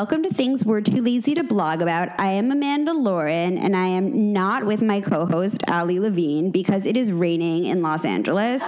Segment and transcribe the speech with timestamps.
[0.00, 2.08] welcome to Things We're Too Lazy to Blog About.
[2.18, 6.86] I am Amanda Lauren, and I am not with my co host, Ali Levine, because
[6.86, 8.66] it is raining in Los Angeles,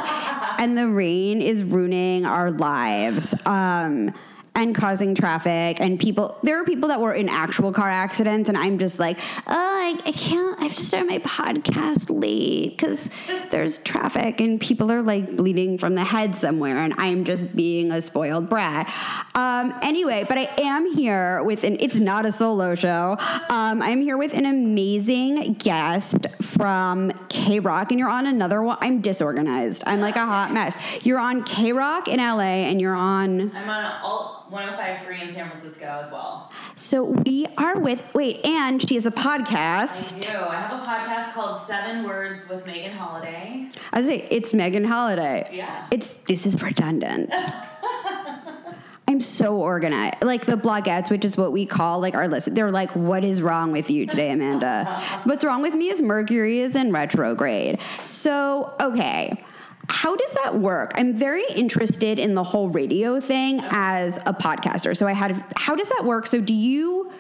[0.59, 3.34] and the rain is ruining our lives.
[3.47, 4.12] Um,
[4.55, 8.59] and causing traffic and people there are people that were in actual car accidents and
[8.59, 13.11] i'm just like oh i, I can't i have to start my podcast late because
[13.51, 17.91] there's traffic and people are like bleeding from the head somewhere and i'm just being
[17.92, 18.92] a spoiled brat.
[19.34, 23.16] Um, anyway but i am here with an it's not a solo show.
[23.48, 29.00] Um, i'm here with an amazing guest from KROQ and you're on another one i'm
[29.00, 29.83] disorganized.
[29.87, 30.77] I'm like a hot mess.
[31.05, 35.86] You're on KROQ in la and you're on I'm on alt 105.3 in San Francisco
[36.05, 36.53] as well.
[36.77, 40.28] So we are with wait, and she has a podcast.
[40.28, 40.39] I do.
[40.39, 43.70] I have a podcast called Seven Words with Megan Holiday.
[43.92, 45.48] I was say it's Megan Holiday.
[45.50, 45.86] Yeah.
[45.91, 47.33] It's this is redundant.
[49.08, 50.23] I'm so organized.
[50.23, 52.55] Like the blogettes, which is what we call like our list.
[52.55, 56.61] They're like, "What is wrong with you today, Amanda?" What's wrong with me is Mercury
[56.61, 57.80] is in retrograde.
[58.03, 59.42] So okay.
[59.88, 60.92] How does that work?
[60.97, 64.97] I'm very interested in the whole radio thing as a podcaster.
[64.97, 66.27] So I had how does that work?
[66.27, 67.12] So do you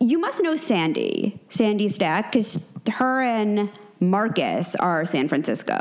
[0.00, 5.78] you must know Sandy, Sandy Stack, because her and Marcus are San Francisco.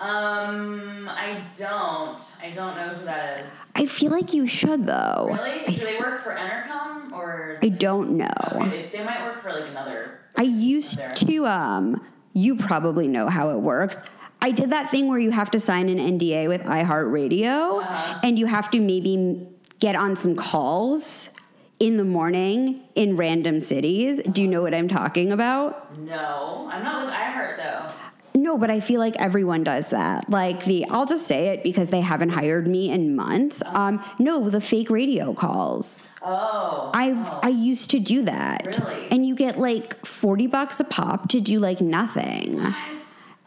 [0.00, 2.20] Um, I don't.
[2.42, 3.52] I don't know who that is.
[3.76, 5.28] I feel like you should though.
[5.40, 5.64] Really?
[5.72, 7.58] Do they work for Entercom or?
[7.62, 8.26] I don't know.
[8.56, 10.18] Okay, they, they might work for like another.
[10.36, 11.14] I used There.
[11.14, 13.96] to um you probably know how it works.
[14.42, 18.20] I did that thing where you have to sign an NDA with iHeartRadio Uh-huh.
[18.24, 19.46] and you have to maybe
[19.78, 21.30] get on some calls
[21.78, 24.20] in the morning in random cities.
[24.30, 25.96] Do you know what I'm talking about?
[25.98, 27.92] No, I'm not with iHeart though.
[28.34, 30.28] No, but I feel like everyone does that.
[30.30, 33.62] Like the, I'll just say it because they haven't hired me in months.
[33.66, 36.06] Um, no, the fake radio calls.
[36.22, 36.90] Oh.
[36.94, 37.40] I oh.
[37.42, 39.08] I used to do that, Really?
[39.10, 42.62] and you get like forty bucks a pop to do like nothing.
[42.62, 42.74] What?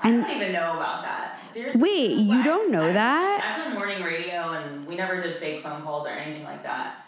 [0.06, 1.40] I don't even know about that.
[1.52, 1.82] Seriously.
[1.82, 3.44] Wait, you don't know I- that?
[3.58, 7.06] I've done morning radio and we never did fake phone calls or anything like that.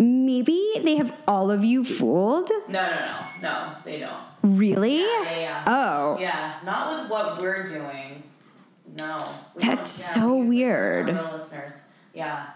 [0.00, 2.50] Maybe they have all of you fooled.
[2.68, 4.22] No, no, no, no, they don't.
[4.42, 5.00] Really?
[5.00, 5.64] Yeah, yeah, yeah.
[5.66, 8.22] Oh, Yeah, not with what we're doing.
[8.94, 9.18] No.
[9.54, 11.06] We That's yeah, so we use it for weird.
[11.32, 11.72] listeners.
[12.14, 12.46] Yeah.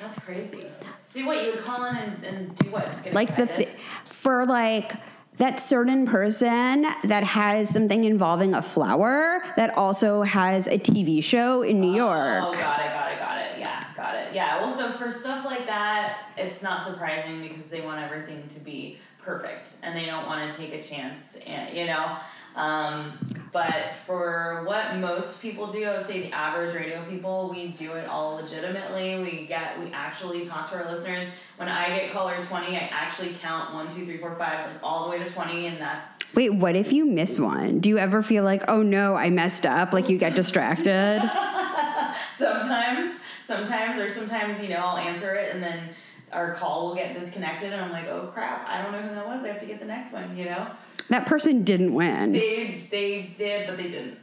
[0.00, 0.64] That's crazy.
[1.06, 3.08] See what you would call in and, and do what?
[3.12, 3.68] Like the th-
[4.04, 4.92] for like
[5.38, 11.62] that certain person that has something involving a flower that also has a TV show
[11.62, 12.44] in New oh, York.
[12.46, 13.58] Oh, got it, got it, got it.
[13.58, 14.34] Yeah, got it.
[14.34, 14.60] Yeah.
[14.60, 18.98] Well, so for stuff like that, it's not surprising because they want everything to be
[19.22, 22.18] perfect and they don't want to take a chance, and you know.
[22.58, 23.18] Um,
[23.52, 27.92] but for what most people do, I would say the average radio people, we do
[27.92, 29.18] it all legitimately.
[29.22, 31.24] We get, we actually talk to our listeners.
[31.56, 35.04] When I get caller twenty, I actually count one, two, three, four, five, like all
[35.04, 37.78] the way to twenty, and that's Wait, what if you miss one?
[37.78, 39.92] Do you ever feel like, oh no, I messed up?
[39.92, 41.20] Like you get distracted?
[42.36, 45.88] sometimes sometimes or sometimes you know i'll answer it and then
[46.32, 49.26] our call will get disconnected and i'm like oh crap i don't know who that
[49.26, 50.66] was i have to get the next one you know
[51.08, 52.32] that person didn't win.
[52.32, 54.18] they they did but they didn't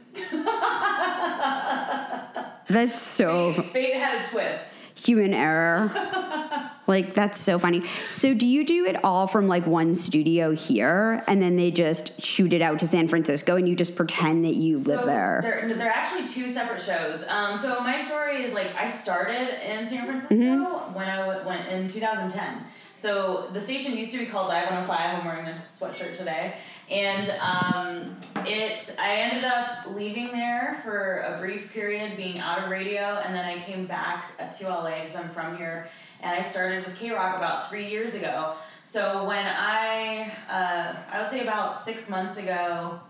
[2.68, 5.90] That's so fate, fate had a twist human error.
[6.86, 7.82] like that's so funny.
[8.10, 12.22] So do you do it all from like one studio here and then they just
[12.22, 15.40] shoot it out to San Francisco and you just pretend that you live so there?
[15.42, 17.24] They're, they're actually two separate shows.
[17.28, 20.94] Um, so my story is like I started in San Francisco Mm-hmm.
[20.94, 22.64] when I w- went in 2010.
[22.98, 25.18] So the station used to be called Live 105.
[25.18, 26.54] I'm wearing a sweatshirt today,
[26.90, 32.70] and um, it I ended up leaving there for a brief period, being out of
[32.70, 35.88] radio, and then I came back to LA because I'm from here,
[36.22, 38.54] and I started with KROQ about three years ago.
[38.84, 43.00] So when I uh, I would say about six months ago,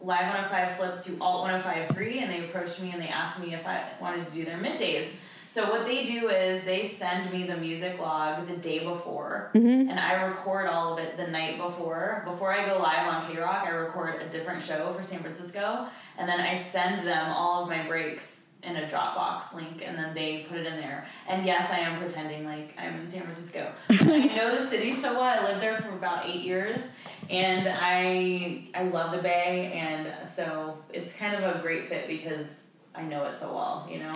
[0.00, 3.66] Live 105 flipped to Alt 105.3 and they approached me and they asked me if
[3.66, 5.08] I wanted to do their middays.
[5.48, 9.98] So what they do is they send me the music log the day before and
[9.98, 12.22] I record all of it the night before.
[12.24, 16.28] Before I go live on KROQ, I record a different show for San Francisco and
[16.28, 18.37] then I send them all of my breaks
[18.68, 21.06] in a Dropbox link and then they put it in there.
[21.28, 23.72] And yes, I am pretending like I'm in San Francisco.
[23.90, 25.22] I know the city so well.
[25.22, 26.94] I lived there for about eight years
[27.30, 32.46] and I I love the Bay, and so it's kind of a great fit because
[32.94, 34.14] I know it so well, you know.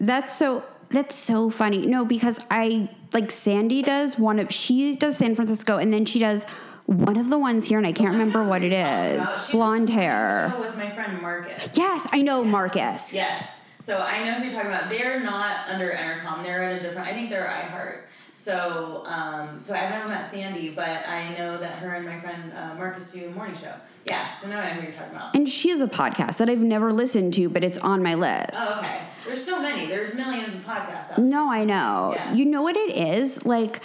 [0.00, 1.86] That's so that's so funny.
[1.86, 6.18] No, because I like Sandy does one of she does San Francisco and then she
[6.18, 6.44] does
[6.86, 9.28] one of the ones here and I can't remember what it is.
[9.28, 10.54] Uh, Blonde was on a hair.
[10.58, 11.76] with my friend Marcus.
[11.76, 13.12] Yes, I know Marcus.
[13.12, 13.57] Yes.
[13.80, 14.90] So I know who you're talking about.
[14.90, 16.42] They're not under Entercom.
[16.42, 17.08] They're at a different.
[17.08, 18.02] I think they're iHeart.
[18.32, 22.52] So, um, so I've never met Sandy, but I know that her and my friend
[22.56, 23.74] uh, Marcus do a morning show.
[24.04, 25.34] Yeah, so now I know who you're talking about.
[25.34, 28.54] And she has a podcast that I've never listened to, but it's on my list.
[28.54, 29.00] Oh, okay.
[29.26, 29.86] There's so many.
[29.86, 31.24] There's millions of podcasts out there.
[31.24, 32.12] No, I know.
[32.14, 32.32] Yeah.
[32.32, 33.44] You know what it is?
[33.44, 33.82] Like,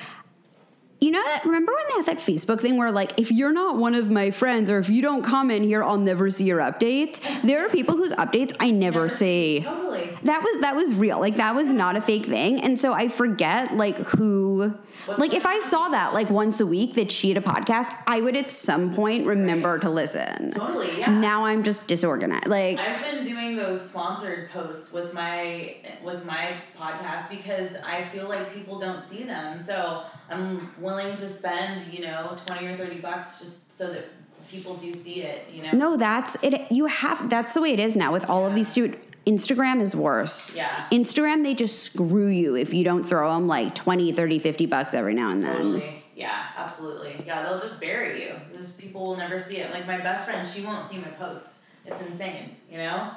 [1.03, 3.75] you know that remember when they had that Facebook thing where like if you're not
[3.75, 7.19] one of my friends or if you don't comment here, I'll never see your updates.
[7.41, 9.61] There are people whose updates I never, Never see.
[9.61, 10.12] Totally.
[10.23, 11.19] That was that was real.
[11.19, 12.61] Like that was not a fake thing.
[12.61, 14.73] And so I forget like who
[15.17, 18.21] like if I saw that like once a week that she had a podcast, I
[18.21, 20.51] would at some point remember to listen.
[20.51, 21.11] Totally, yeah.
[21.11, 22.47] Now I'm just disorganized.
[22.47, 28.29] Like I've been doing those sponsored posts with my with my podcast because I feel
[28.29, 29.59] like people don't see them.
[29.59, 34.05] So I'm willing to spend, you know, twenty or thirty bucks just so that
[34.49, 35.71] people do see it, you know?
[35.71, 36.71] No, that's it.
[36.71, 38.99] You have that's the way it is now with all of these student.
[39.25, 40.53] Instagram is worse.
[40.55, 40.85] Yeah.
[40.91, 44.93] Instagram, they just screw you if you don't throw them like 20, 30, 50 bucks
[44.93, 45.55] every now and then.
[45.55, 46.03] Totally.
[46.15, 47.23] Yeah, absolutely.
[47.25, 48.35] Yeah, they'll just bury you.
[48.55, 49.71] Just people will never see it.
[49.71, 51.67] Like my best friend, she won't see my posts.
[51.85, 53.11] It's insane, you know?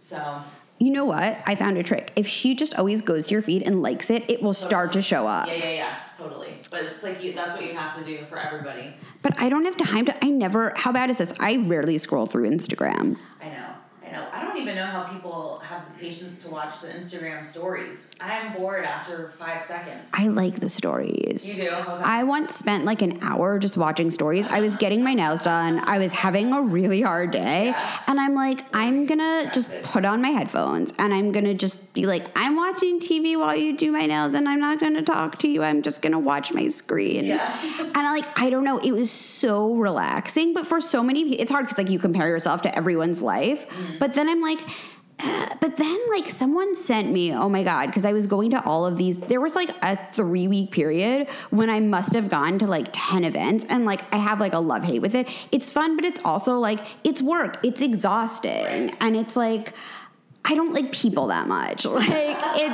[0.00, 0.42] So
[0.78, 1.38] You know what?
[1.46, 2.12] I found a trick.
[2.16, 5.02] If she just always goes to your feed and likes it, it will start to
[5.02, 5.48] show up.
[5.48, 6.54] yeah, yeah, yeah, totally.
[6.70, 8.94] But it's like you that's what you have to do for everybody.
[9.22, 11.32] But I don't have time to, I never, how bad is this?
[11.40, 13.16] I rarely scroll through Instagram.
[13.40, 13.66] I know.
[14.06, 14.26] I know.
[14.32, 15.60] I don't even know how people
[15.98, 18.06] patience to watch the Instagram stories.
[18.20, 20.08] I'm bored after five seconds.
[20.12, 21.56] I like the stories.
[21.56, 21.70] You do?
[21.70, 22.02] Okay.
[22.02, 24.46] I once spent like an hour just watching stories.
[24.46, 25.80] I was getting my nails done.
[25.84, 27.66] I was having a really hard day.
[27.66, 28.00] Yeah.
[28.06, 32.06] And I'm like, I'm gonna just put on my headphones and I'm gonna just be
[32.06, 35.48] like, I'm watching TV while you do my nails and I'm not gonna talk to
[35.48, 35.62] you.
[35.62, 37.24] I'm just gonna watch my screen.
[37.24, 37.58] Yeah.
[37.80, 40.54] and I like, I don't know, it was so relaxing.
[40.54, 43.68] But for so many, it's hard because like you compare yourself to everyone's life.
[43.68, 43.98] Mm-hmm.
[43.98, 44.60] But then I'm like,
[45.60, 48.86] but then like someone sent me oh my god because i was going to all
[48.86, 52.66] of these there was like a three week period when i must have gone to
[52.66, 55.28] like 10 events and like i have like a love hate with it.
[55.50, 57.58] It's fun but it's also like it's work.
[57.62, 58.90] It's exhausting.
[59.00, 59.72] And it's like
[60.44, 61.84] i don't like people that much.
[61.86, 62.72] Like it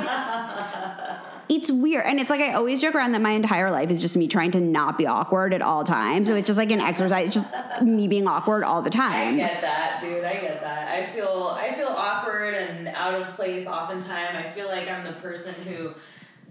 [1.49, 4.17] it's weird and it's like i always joke around that my entire life is just
[4.17, 7.27] me trying to not be awkward at all times so it's just like an exercise
[7.27, 7.47] it's just
[7.81, 9.35] me being awkward all the time.
[9.35, 10.23] I get that, dude.
[10.23, 10.87] I get that.
[10.87, 14.35] I feel I feel awkward and out of place oftentimes.
[14.35, 15.93] I feel like I'm the person who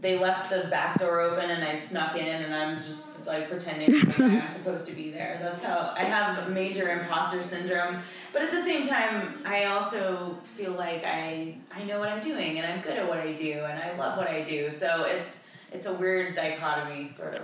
[0.00, 3.98] they left the back door open and I snuck in and I'm just like pretending
[4.00, 5.38] like I'm supposed to be there.
[5.40, 8.02] That's how I have major imposter syndrome.
[8.34, 12.58] But at the same time, I also feel like I I know what I'm doing
[12.58, 14.68] and I'm good at what I do and I love what I do.
[14.68, 17.42] So it's it's a weird dichotomy sort of.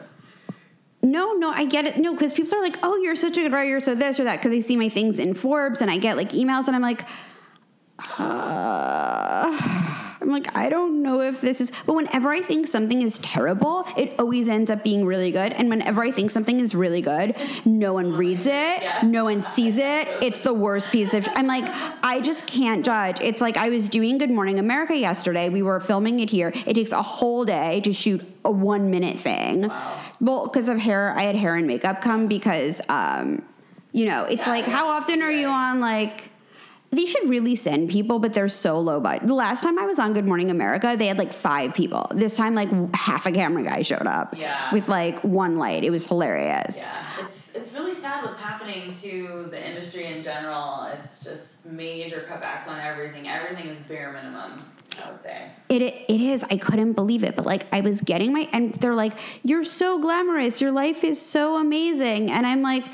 [1.03, 1.97] No, no, I get it.
[1.97, 4.41] No, because people are like, "Oh, you're such a good writer, so this or that,"
[4.41, 7.07] because they see my things in Forbes, and I get like emails, and I'm like,
[8.19, 9.87] uh,
[10.31, 11.73] I'm like, I don't know if this is.
[11.87, 15.53] But whenever I think something is terrible, it always ends up being really good.
[15.55, 17.35] And whenever I think something is really good,
[17.65, 19.01] no one reads it, Yeah.
[19.05, 20.07] no one sees it.
[20.23, 21.27] It's the worst piece of.
[21.35, 21.65] I'm like,
[22.05, 23.21] I just can't judge.
[23.21, 25.49] It's like I was doing Good Morning America yesterday.
[25.49, 26.53] We were filming it here.
[26.67, 29.63] It takes a whole day to shoot a one minute thing.
[29.69, 30.01] Wow.
[30.21, 33.43] Well, because of hair, I had hair and makeup come because, um,
[33.93, 34.77] you know, it's Yeah, like, yeah.
[34.77, 36.30] how often are you on like?
[36.93, 39.29] They should really send people, but they're so low budget.
[39.29, 42.11] The last time I was on Good Morning America, they had like five people.
[42.13, 44.73] This time, like half a camera guy showed up Yeah.
[44.73, 45.85] with like one light.
[45.85, 46.89] It was hilarious.
[46.93, 50.91] Yeah, it's it's really sad what's happening to the industry in general.
[50.99, 53.29] It's just major cutbacks on everything.
[53.29, 54.65] Everything is bare minimum.
[55.03, 55.51] I would say.
[55.69, 56.43] It, it is.
[56.51, 57.37] I couldn't believe it.
[57.37, 59.13] But like, I was getting my, and they're like,
[59.45, 60.61] you're so glamorous.
[60.61, 62.31] Your life is so amazing.
[62.31, 62.85] And I'm like,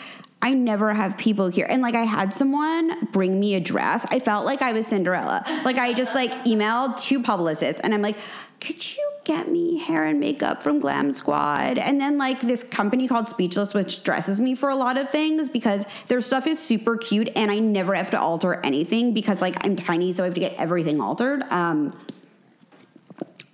[0.46, 1.66] I never have people here.
[1.68, 4.06] And like, I had someone bring me a dress.
[4.12, 5.42] I felt like I was Cinderella.
[5.64, 8.16] Like, I just like emailed two publicists and I'm like,
[8.60, 11.78] could you get me hair and makeup from Glam Squad?
[11.78, 15.48] And then like this company called Speechless, which dresses me for a lot of things
[15.48, 19.56] because their stuff is super cute and I never have to alter anything because like
[19.64, 21.42] I'm tiny, so I have to get everything altered.
[21.50, 21.92] Um,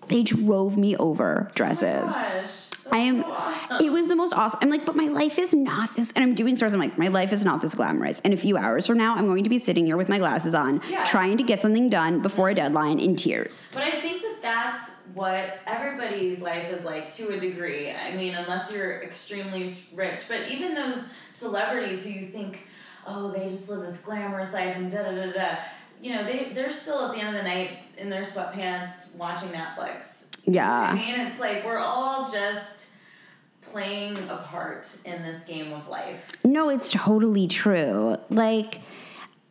[0.08, 2.12] they drove me over dresses.
[2.12, 3.24] That's I am.
[3.24, 3.84] awesome.
[3.84, 4.58] It was the most awesome.
[4.62, 6.12] I'm like, but my life is not this.
[6.14, 6.74] And I'm doing stories.
[6.74, 8.20] I'm like, my life is not this glamorous.
[8.20, 10.54] And a few hours from now, I'm going to be sitting here with my glasses
[10.54, 11.02] on, Yeah.
[11.04, 13.64] trying to get something done before a deadline in tears.
[13.72, 17.90] But I think that that's what everybody's life is like to a degree.
[17.90, 22.66] I mean, unless you're extremely rich, but even those celebrities who you think,
[23.06, 25.56] oh, they just live this glamorous life and da da da da.
[26.00, 29.48] You know, they they're still at the end of the night in their sweatpants watching
[29.50, 30.21] Netflix.
[30.44, 30.70] Yeah.
[30.70, 32.90] I mean, it's like we're all just
[33.62, 36.20] playing a part in this game of life.
[36.44, 38.16] No, it's totally true.
[38.28, 38.80] Like,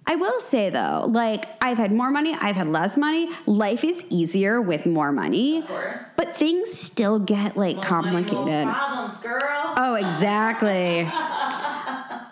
[0.05, 3.29] I will say though, like I've had more money, I've had less money.
[3.45, 6.13] Life is easier with more money, Of course.
[6.17, 8.67] but things still get like More money, more complicated.
[8.67, 9.73] problems, girl.
[9.77, 11.07] Oh, exactly.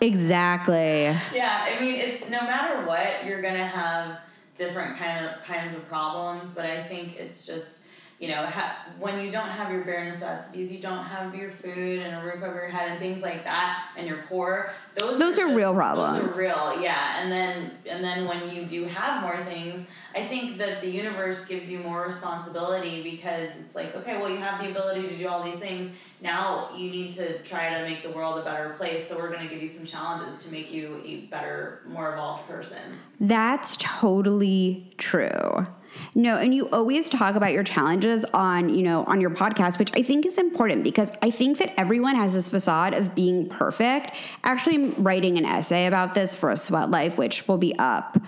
[0.00, 1.16] exactly.
[1.34, 4.18] Yeah, I mean, it's no matter what, you're gonna have
[4.56, 6.54] different kind of kinds of problems.
[6.54, 7.79] But I think it's just
[8.20, 11.98] you know ha- when you don't have your bare necessities, you don't have your food
[12.00, 14.72] and a roof over your head and things like that, and you're poor.
[14.94, 16.36] Those Those are just- real Those problems.
[16.38, 17.20] are real, yeah.
[17.22, 21.46] And then and then when you do have more things, I think that the universe
[21.46, 25.26] gives you more responsibility because it's like, okay, well, you have the ability to do
[25.28, 25.90] all these things.
[26.22, 29.08] Now you need to try to make the world a better place.
[29.08, 32.46] So we're going to give you some challenges to make you a better, more evolved
[32.46, 32.98] person.
[33.18, 35.66] That's totally true.
[36.14, 39.90] No, and you always talk about your challenges on, you know, on your podcast, which
[39.94, 44.14] I think is important because I think that everyone has this facade of being perfect.
[44.44, 48.18] Actually, I'm writing an essay about this for a sweat life, which will be up.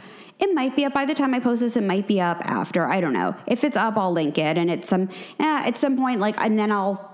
[0.40, 1.76] It might be up by the time I post this.
[1.76, 2.88] It might be up after.
[2.88, 3.36] I don't know.
[3.46, 5.08] If it's up, I'll link it, and it's some
[5.38, 7.11] yeah, at some point, like, and then I'll,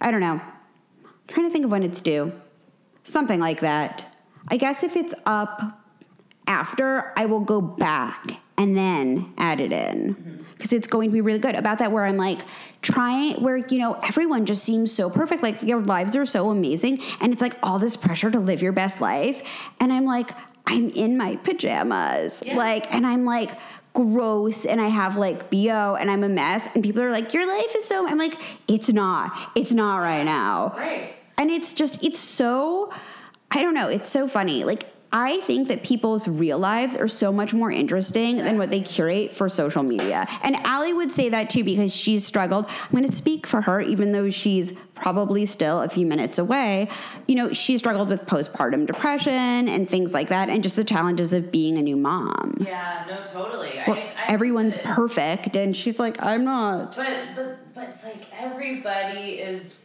[0.00, 0.40] I don't know.
[1.04, 2.32] I'm trying to think of when it's due.
[3.04, 4.04] Something like that.
[4.48, 5.80] I guess if it's up
[6.46, 8.24] after, I will go back
[8.56, 10.42] and then add it in mm-hmm.
[10.54, 11.90] because it's going to be really good about that.
[11.92, 12.40] Where I'm like
[12.82, 17.00] trying, where you know everyone just seems so perfect, like your lives are so amazing,
[17.20, 20.30] and it's like all this pressure to live your best life, and I'm like,
[20.66, 22.56] I'm in my pajamas, Yeah.
[22.56, 23.50] like, and I'm like
[23.94, 26.68] gross and I have like BO and I'm a mess.
[26.74, 28.36] And people are like your life is so I'm like
[28.68, 29.52] it's not.
[29.54, 30.74] It's not right now.
[30.76, 31.14] Right.
[31.38, 32.92] and it's just it's so
[33.50, 34.64] i don't know it's so funny.
[34.64, 38.80] Like i think that people's real lives are so much more interesting than what they
[38.80, 40.26] curate for social media.
[40.42, 42.66] And Ali would say that too because she's struggled.
[42.66, 46.88] I'm going to speak for her even though she's probably still a few minutes away.
[47.26, 51.32] You know she struggled with postpartum depression and things like that and just the challenges
[51.32, 52.58] of being a new mom.
[52.60, 53.80] Yeah, no, totally.
[53.80, 56.96] I, I everyone's perfect and she's like i'm not.
[56.96, 59.83] But but but it's like everybody is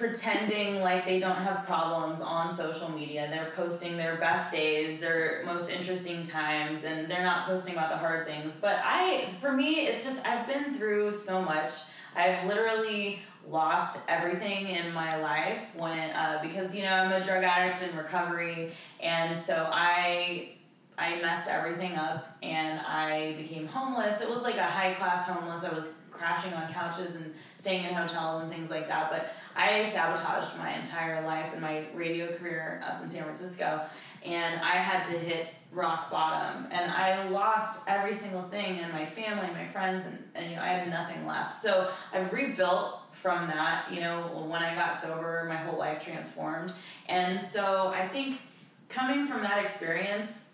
[0.00, 3.28] pretending like they don't have problems on social media.
[3.30, 7.98] They're posting their best days, their most interesting times, and they're not posting about the
[7.98, 8.56] hard things.
[8.56, 11.72] But I, for me, it's just I've been through so much.
[12.16, 17.44] I've literally lost everything in my life when uh, because you know I'm a drug
[17.44, 20.52] addict in recovery, and so I
[20.96, 24.22] I messed everything up and I became homeless.
[24.22, 25.62] It was like a high class homeless.
[25.62, 29.10] I was crashing on couches and staying in hotels and things like that.
[29.10, 33.82] But I sabotaged my entire life and my radio career up in San Francisco.
[34.24, 36.66] And I had to hit rock bottom.
[36.70, 40.62] And I lost every single thing and my family, my friends, and, and you know,
[40.62, 41.52] I had nothing left.
[41.52, 46.72] So I've rebuilt from that, you know, when I got sober, my whole life transformed.
[47.08, 48.40] And so I think
[48.88, 50.44] coming from that experience,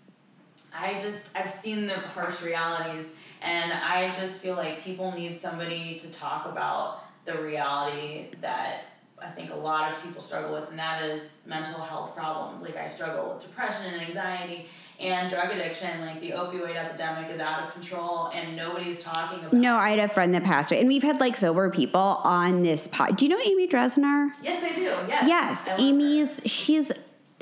[0.75, 3.07] I just I've seen the harsh realities
[3.43, 8.85] and I just feel like people need somebody to talk about the reality that
[9.19, 12.63] I think a lot of people struggle with and that is mental health problems.
[12.63, 14.67] Like I struggle with depression and anxiety
[15.01, 16.01] and drug addiction.
[16.01, 19.99] Like the opioid epidemic is out of control and nobody's talking about no i had
[19.99, 23.25] a friend that passed away and we've had like sober people on this pod do
[23.25, 25.25] you know amy dresner Yes I do, yes.
[25.27, 25.75] Yes, I.
[25.79, 26.41] Amy's.
[26.47, 26.93] She's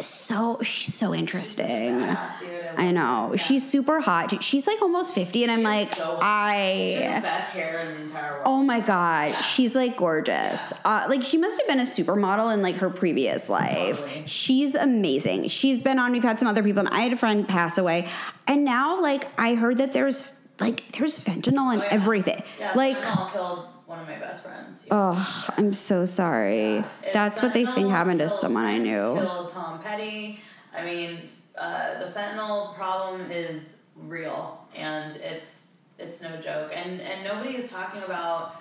[0.00, 1.66] so she's so interesting.
[2.00, 2.64] Badass, dude.
[2.64, 3.34] love I know.
[3.36, 4.42] She's super hot.
[4.42, 6.52] She's like almost fifty, and I'm like, so hot.
[6.56, 7.20] She has the I.
[7.20, 8.42] best hair in the entire world.
[8.46, 9.40] Oh my god, Yeah.
[9.42, 10.72] she's like gorgeous.
[10.84, 14.00] Uh, like she must have been a supermodel in like her previous life.
[14.00, 14.26] Totally.
[14.26, 15.48] She's amazing.
[15.48, 16.10] She's been on.
[16.12, 18.08] We've had some other people, and I had a friend pass away,
[18.48, 21.88] and now like I heard that there's like there's fentanyl in Oh, yeah.
[21.90, 22.42] everything.
[22.58, 24.86] Yeah, like, fentanyl killed one of my best friends.
[24.90, 26.78] oh, I'm so sorry.
[27.02, 29.14] It- That's what they think happened to killed someone I knew.
[29.20, 30.40] Killed Tom Petty.
[30.76, 35.66] I mean, uh, the fentanyl problem is real, and it's
[35.98, 36.72] it's no joke.
[36.74, 38.56] And and nobody is talking about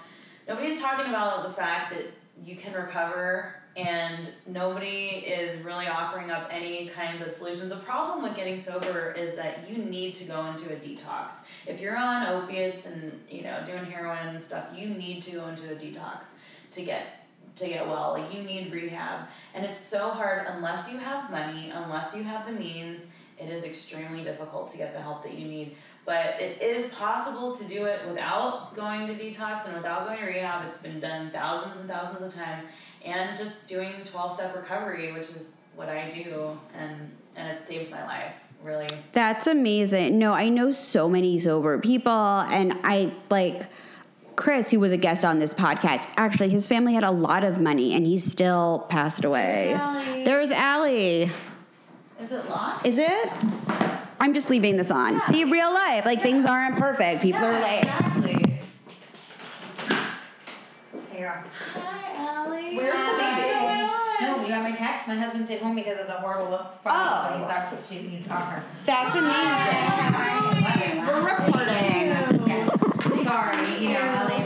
[0.48, 2.06] nobody's talking about the fact that
[2.44, 7.70] you can recover, and nobody is really offering up any kinds of solutions.
[7.70, 11.46] The problem with getting sober is that you need to go into a detox.
[11.66, 15.48] If you're on opiates and you know doing heroin and stuff, you need to go
[15.48, 16.26] into a detox
[16.72, 17.26] to get
[17.56, 18.16] to get well.
[18.18, 19.28] Like you need rehab.
[19.54, 23.08] And it's so hard unless you have money, unless you have the means,
[23.40, 25.76] it is extremely difficult to get the help that you need.
[26.06, 30.26] But it is possible to do it without going to detox and without going to
[30.26, 30.68] rehab.
[30.68, 32.64] It's been done thousands and thousands of times.
[33.06, 37.92] And just doing 12 step recovery, which is what I do, and, and it saved
[37.92, 38.34] my life,
[38.64, 38.88] really.
[39.12, 40.18] That's amazing.
[40.18, 43.66] No, I know so many sober people, and I like
[44.36, 46.10] Chris, who was a guest on this podcast.
[46.16, 49.74] Actually, his family had a lot of money, and he still passed away.
[49.74, 50.24] There's Ali.
[50.24, 51.32] There's Ali.
[52.22, 52.86] Is it locked?
[52.86, 53.30] Is it?
[54.20, 55.20] I'm just leaving this on.
[55.20, 57.22] See, real life, like things aren't perfect.
[57.22, 58.60] People are like, exactly.
[61.12, 61.44] Here.
[61.74, 62.13] Hi, Ali.
[62.76, 63.54] Where's the oh What's baby?
[63.60, 63.92] going on?
[64.22, 65.08] No, we got my text.
[65.08, 66.66] My husband stayed home because of the horrible look.
[66.86, 67.28] Oh.
[67.30, 68.64] So he's got, she, he's got her.
[68.86, 71.06] that's amazing.
[71.06, 72.48] We're reporting.
[72.48, 72.70] Yes.
[73.26, 74.46] Sorry, you know, LA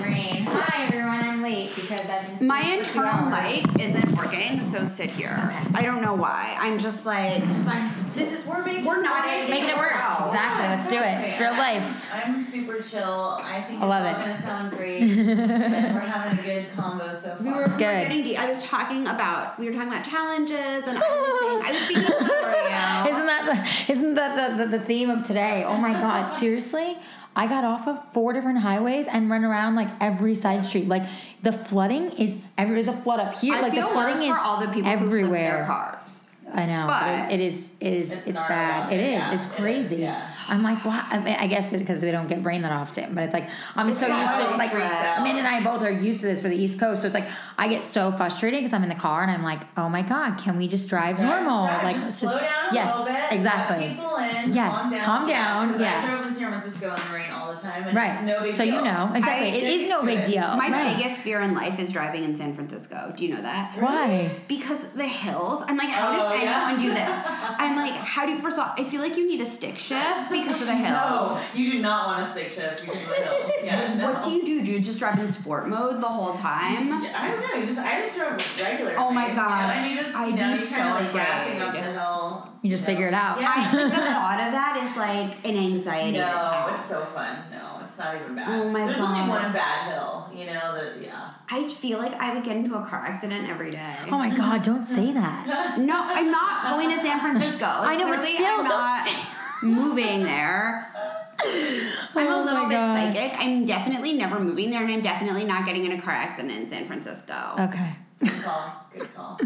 [1.47, 5.35] late because I've been My asleep for two internal mic isn't working, so sit here.
[5.47, 5.63] Okay.
[5.75, 6.55] I don't know why.
[6.59, 7.89] I'm just like, It's fine.
[8.15, 9.49] this is We're making we're not it.
[9.49, 9.91] Making it work.
[9.93, 10.25] Wow.
[10.27, 10.67] Exactly.
[10.67, 11.27] Let's do it.
[11.29, 12.05] It's real life.
[12.13, 13.37] I'm super chill.
[13.41, 14.25] I think I love it's all it.
[14.25, 15.01] gonna sound great.
[15.27, 17.37] we're having a good combo so far.
[17.41, 17.79] We were, we were Good.
[17.79, 18.39] getting deep.
[18.39, 21.81] I was talking about we were talking about challenges, and I was saying I was
[21.83, 23.15] speaking for you.
[23.15, 23.43] Isn't that
[23.87, 25.63] the, isn't that the, the, the theme of today?
[25.65, 26.97] Oh my god, seriously?
[27.37, 30.87] I got off of four different highways and run around like every side street.
[30.87, 31.03] Like
[31.43, 33.53] the flooding is every the flood up here.
[33.53, 35.57] I like feel the flooding worse is for all the people who flip everywhere.
[35.57, 36.16] their cars.
[36.53, 38.91] I know, But- it is it is It's it's, bad.
[38.91, 39.11] It is.
[39.13, 39.95] yeah, it's it is, crazy.
[39.97, 40.31] yeah.
[40.49, 41.03] I'm like, wow.
[41.09, 43.89] I, mean, I guess because we don't get rain that often, but it's like I'm
[43.89, 45.19] It's so used to like out.
[45.19, 47.27] Amanda and I both are used to this for the East Coast, so it's like
[47.57, 50.37] I get so frustrated because I'm in the car and I'm like, oh my god,
[50.37, 51.65] can we just drive normal?
[51.67, 53.23] drive, like just slow down a yes, little bit.
[53.31, 53.89] exactly.
[53.89, 54.53] People in.
[54.53, 55.01] Yes, calm down.
[55.01, 56.01] calm down, yeah.
[56.03, 58.13] I drove in San Francisco in the rain all the time, and Right.
[58.13, 58.75] it's no big so deal.
[58.75, 59.47] you know exactly.
[59.47, 60.41] I- it is no big deal.
[60.55, 60.97] My right.
[60.97, 63.13] biggest fear in life is driving in San Francisco.
[63.15, 63.71] Do you know that?
[63.79, 64.31] Why?
[64.47, 66.67] Because the hills, I'm like, how Oh, does yeah.
[66.69, 67.19] anyone do this?
[67.59, 69.77] I'm like, how do you, first of all, I feel like you need a stick
[69.77, 70.97] shift because of the hills.
[70.97, 73.51] No, you do not want a stick shift because of the hills.
[73.63, 74.13] Yeah, no.
[74.13, 74.63] What do you do?
[74.63, 76.93] Do you just drive in sport mode the whole time?
[76.93, 77.59] I don't know.
[77.59, 78.95] You just I just drive regular.
[78.97, 79.27] Oh my?
[79.33, 79.61] God.
[79.61, 81.61] You know, and you just I'd you know be you so kind of like gassing
[81.61, 82.49] up the hill.
[82.63, 82.93] You just know.
[82.93, 83.39] figure it out.
[83.39, 83.53] Yeah.
[83.55, 86.79] I think the thought of that is like an anxiety no, attack.
[86.79, 87.37] it's so fun.
[87.51, 88.49] No, it's not even bad.
[88.49, 89.17] Oh my There's God.
[89.17, 90.29] only one bad hill.
[90.35, 91.01] You know that.
[91.01, 91.31] Yeah.
[91.49, 93.95] I feel like I would get into a car accident every day.
[94.07, 95.77] Oh my god, don't say that.
[95.79, 97.65] No, I'm not going to San Francisco.
[97.69, 99.27] I know, but still, I'm don't not say-
[99.63, 100.91] moving there.
[101.39, 102.97] I'm a Oh little my bit God.
[103.13, 103.39] psychic.
[103.39, 106.67] I'm definitely never moving there, and I'm definitely not getting in a car accident in
[106.67, 107.55] San Francisco.
[107.59, 107.95] Okay.
[108.19, 108.85] Good call.
[108.97, 109.39] Good call.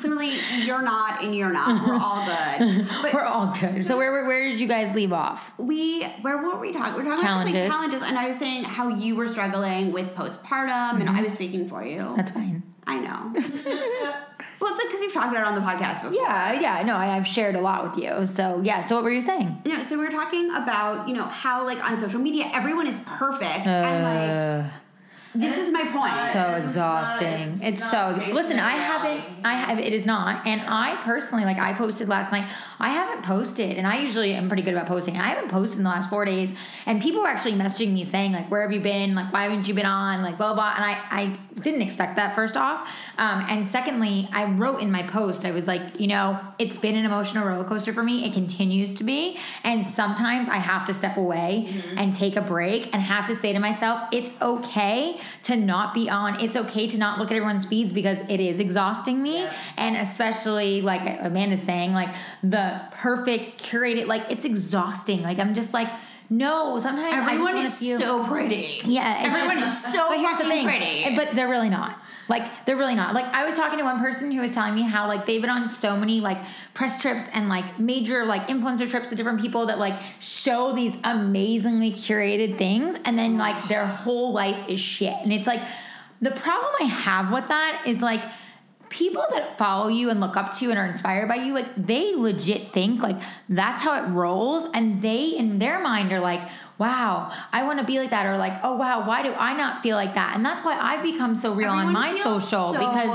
[0.00, 0.32] Clearly,
[0.64, 1.86] you're not, and you're not.
[1.86, 2.88] We're all good.
[3.02, 3.84] But We're all good.
[3.84, 5.52] So where where- where did you guys leave off?
[5.58, 6.94] we, where were we talking?
[6.94, 7.68] We're talking about just, like Challenges.
[7.70, 11.68] challenges, and I was saying how you were struggling with postpartum, and I was speaking
[11.68, 11.98] for you.
[12.00, 12.16] Mm-hmm.
[12.16, 12.62] That's fine.
[12.86, 13.32] I know.
[14.60, 16.14] well, it's like because you've talked about it on the podcast before.
[16.20, 18.26] Yeah, yeah, no, I've shared a lot with you.
[18.26, 19.62] So yeah, so what were you saying?
[19.64, 22.86] You know, so we were talking about you know how like on social media everyone
[22.88, 24.70] is perfect, and like Uh,
[25.34, 26.12] this is my point.
[26.32, 27.42] so This is not- exhausting.
[27.52, 28.58] it's It's, so listen.
[28.58, 29.24] I haven't.
[29.44, 29.78] I have.
[29.78, 30.46] It is not.
[30.46, 32.44] And I personally, like, I posted last night.
[32.82, 35.16] I haven't posted, and I usually am pretty good about posting.
[35.16, 38.32] I haven't posted in the last four days, and people were actually messaging me saying
[38.32, 39.14] like, "Where have you been?
[39.14, 40.22] Like, why haven't you been on?
[40.22, 42.34] Like, blah blah." And I, I didn't expect that.
[42.34, 42.80] First off,
[43.18, 46.96] um, and secondly, I wrote in my post, I was like, you know, it's been
[46.96, 48.24] an emotional roller coaster for me.
[48.26, 52.92] It continues to be, and sometimes I have to step away and take a break
[52.92, 56.40] and have to say to myself, it's okay to not be on.
[56.40, 59.52] It's okay to not look at everyone's feeds because it is exhausting me, Yeah.
[59.76, 62.08] and especially like Amanda's saying, like
[62.42, 65.22] the perfect curated, like it's exhausting.
[65.22, 65.88] Like I'm just like.
[66.30, 68.80] No, sometimes Everyone is feel- so pretty.
[68.86, 71.04] yeah, Everyone just- is so but here's the thing, pretty.
[71.04, 71.98] eh, But they're really not.
[72.26, 73.12] Like they're really not.
[73.12, 75.50] Like I was talking to one person who was telling me how like they've been
[75.50, 76.38] on so many like
[76.72, 80.96] press trips and like major like influencer trips to different people that like show these
[81.04, 85.12] amazingly curated things and then like their whole life is shit.
[85.22, 85.60] And it's like
[86.22, 88.22] the problem I have with that is like
[88.92, 91.74] people that follow you and look up to you and are inspired by you, like
[91.76, 93.16] they legit think like
[93.48, 94.66] that's how it rolls.
[94.74, 96.42] And they in their mind are like,
[96.78, 98.26] wow, I want to be like that.
[98.26, 100.36] Or like, oh wow, why do I not feel like that?
[100.36, 103.08] And that's why I've become so real on my social so- because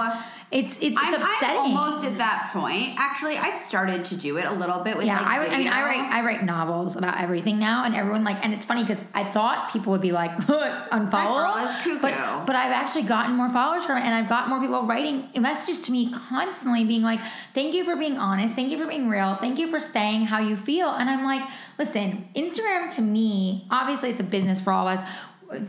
[0.49, 1.59] it's it's, it's I'm, upsetting.
[1.59, 2.93] I'm almost at that point.
[2.97, 5.67] Actually, I've started to do it a little bit with yeah, like I, I mean,
[5.67, 9.03] I write I write novels about everything now, and everyone like, and it's funny because
[9.13, 11.99] I thought people would be like unfollow, girl is cuckoo.
[11.99, 15.27] but but I've actually gotten more followers from it, and I've got more people writing
[15.35, 17.19] messages to me constantly, being like,
[17.53, 20.39] "Thank you for being honest, thank you for being real, thank you for saying how
[20.39, 21.41] you feel," and I'm like,
[21.77, 25.05] listen, Instagram to me, obviously, it's a business for all of us.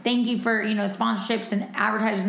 [0.05, 1.63] Thank you for you know sponsorships and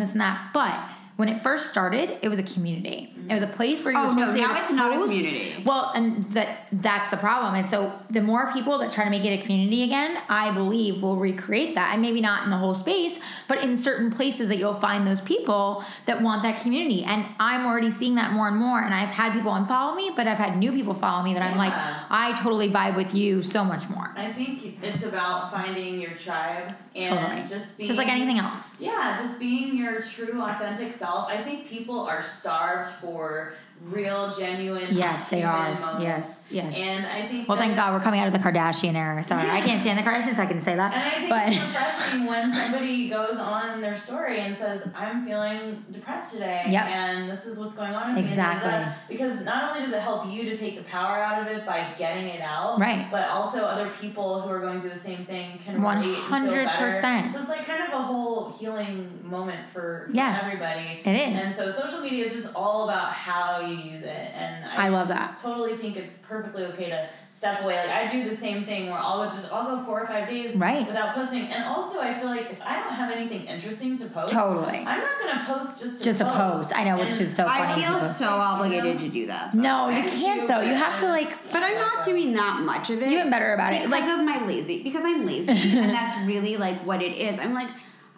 [0.02, 0.89] this and that, but.
[1.20, 3.12] When it first started, it was a community.
[3.28, 4.60] It was a place where you Oh, were no, supposed to be now able to
[4.62, 5.62] it's not a community.
[5.66, 9.22] Well, and that that's the problem is so the more people that try to make
[9.26, 11.92] it a community again, I believe will recreate that.
[11.92, 15.20] And maybe not in the whole space, but in certain places that you'll find those
[15.20, 17.04] people that want that community.
[17.04, 18.80] And I'm already seeing that more and more.
[18.80, 21.58] And I've had people unfollow me, but I've had new people follow me that I'm
[21.58, 21.74] like,
[22.10, 24.10] I totally vibe with you so much more.
[24.16, 27.46] I think it's about finding your tribe and Totally.
[27.46, 28.80] just being Just like anything else.
[28.80, 31.28] Yeah, just being your true, authentic self itself.
[31.28, 34.88] I think people are starved for real, genuine.
[34.94, 35.74] Yes, they are.
[35.78, 36.02] Moments.
[36.02, 36.76] Yes, yes.
[36.76, 37.48] And I think.
[37.48, 39.22] Well, thank God we're coming out of the Kardashian era.
[39.22, 40.92] Sorry, I can't stand the Kardashians, so I can say that.
[40.92, 45.24] And I think But it's refreshing when somebody goes on their story and says, "I'm
[45.26, 46.84] feeling depressed today, Yep.
[46.86, 48.70] and this is what's going on." with me," Exactly.
[48.70, 51.64] that- because not only does it help you to take the power out of it
[51.66, 53.06] by getting it out, Right.
[53.10, 56.00] But also other people who are going through the same thing can feel better.
[56.12, 57.32] 100%.
[57.32, 61.00] So it's like kind of a whole healing moment for, for Yes, everybody.
[61.04, 61.44] it is.
[61.44, 65.08] And so social media is just all about how you use it, and I love
[65.08, 65.36] that.
[65.36, 67.76] totally think it's perfectly okay to step away.
[67.76, 70.54] Like I do the same thing where I'll just I'll go four or five days
[70.56, 70.86] Right.
[70.86, 71.42] without posting.
[71.42, 74.78] And also I feel like if I don't have anything interesting to post, Totally.
[74.78, 76.68] I'm not gonna post just to Just a post.
[76.68, 76.76] post.
[76.76, 77.84] I know, which is so funny.
[77.84, 79.52] I feel so obligated to do that.
[79.52, 79.62] stuff.
[79.62, 80.60] No, you I can't though.
[80.60, 81.28] You have to like.
[81.52, 83.08] But I'm not doing that much of it.
[83.10, 83.82] You get better about it.
[83.82, 84.82] because Like of my lazy.
[84.82, 87.38] Because I'm lazy, and that's really like what it is.
[87.40, 87.68] I'm like,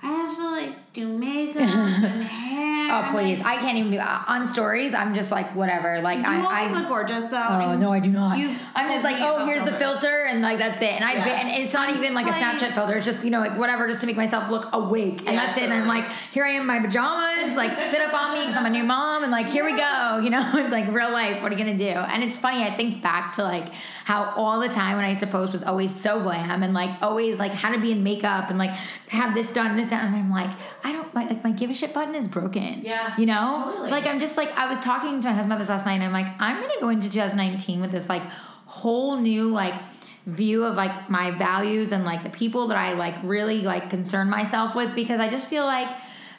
[0.02, 2.62] I have to like do makeup and hair.
[2.94, 3.40] Oh please!
[3.40, 4.92] I can't even do uh, on stories.
[4.92, 6.02] I'm just like whatever.
[6.02, 7.46] Like You I, always I look gorgeous though.
[7.48, 8.36] Oh no, I do not.
[8.36, 10.24] I'm just like, oh, here's the filter.
[10.26, 10.92] and like that's it.
[10.92, 11.40] And I Yeah.
[11.40, 12.94] and it's not even like a Snapchat filter.
[12.94, 15.56] It's just you know like whatever, just to make myself look awake, and Yeah, that's
[15.56, 15.64] it.
[15.64, 18.56] And I'm like, here I am in my pajamas, like spit up on me because
[18.56, 20.20] I'm a new mom, and like here we go.
[20.22, 21.42] You know, it's like real life.
[21.42, 21.84] What are you gonna do?
[21.86, 22.62] And it's funny.
[22.62, 23.68] I think back to like
[24.04, 26.90] how all the time when I used to post was always so glam and like
[27.00, 28.70] always like how to be in makeup and like
[29.08, 30.50] have this done, this done, and I'm like,
[30.84, 32.82] I don't my, like my give a shit button is broken.
[32.82, 33.90] Yeah, you know, totally.
[33.90, 36.04] like I'm just like I was talking to my husband about this last night, and
[36.04, 38.22] I'm like, I'm gonna go into 2019 with this like
[38.66, 39.74] whole new like
[40.26, 44.30] view of like my values and like the people that I like really like concern
[44.30, 45.88] myself with because I just feel like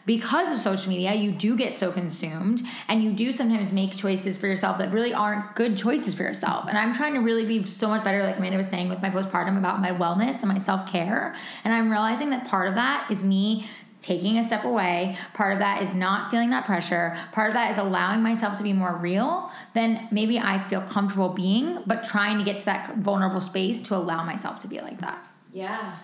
[0.05, 4.37] because of social media, you do get so consumed and you do sometimes make choices
[4.37, 6.65] for yourself that really aren't good choices for yourself.
[6.67, 9.09] And I'm trying to really be so much better, like Amanda was saying with my
[9.09, 11.35] postpartum, about my wellness and my self care.
[11.63, 13.67] And I'm realizing that part of that is me
[14.03, 15.17] taking a step away.
[15.33, 17.17] Part of that is not feeling that pressure.
[17.31, 21.29] Part of that is allowing myself to be more real than maybe I feel comfortable
[21.29, 24.99] being, but trying to get to that vulnerable space to allow myself to be like
[24.99, 25.25] that.
[25.53, 25.95] Yeah.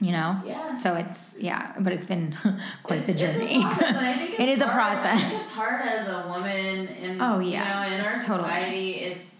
[0.00, 0.38] You know?
[0.44, 0.74] Yeah.
[0.74, 2.36] So it's, yeah, but it's been
[2.82, 3.62] quite the It's- it's a journey.
[3.62, 5.40] process, and I think it it's is a hard- I think process.
[5.42, 7.84] it's hard as a woman in Oh, yeah.
[7.84, 8.38] you know, in our Totally.
[8.48, 8.90] society.
[8.96, 9.35] It's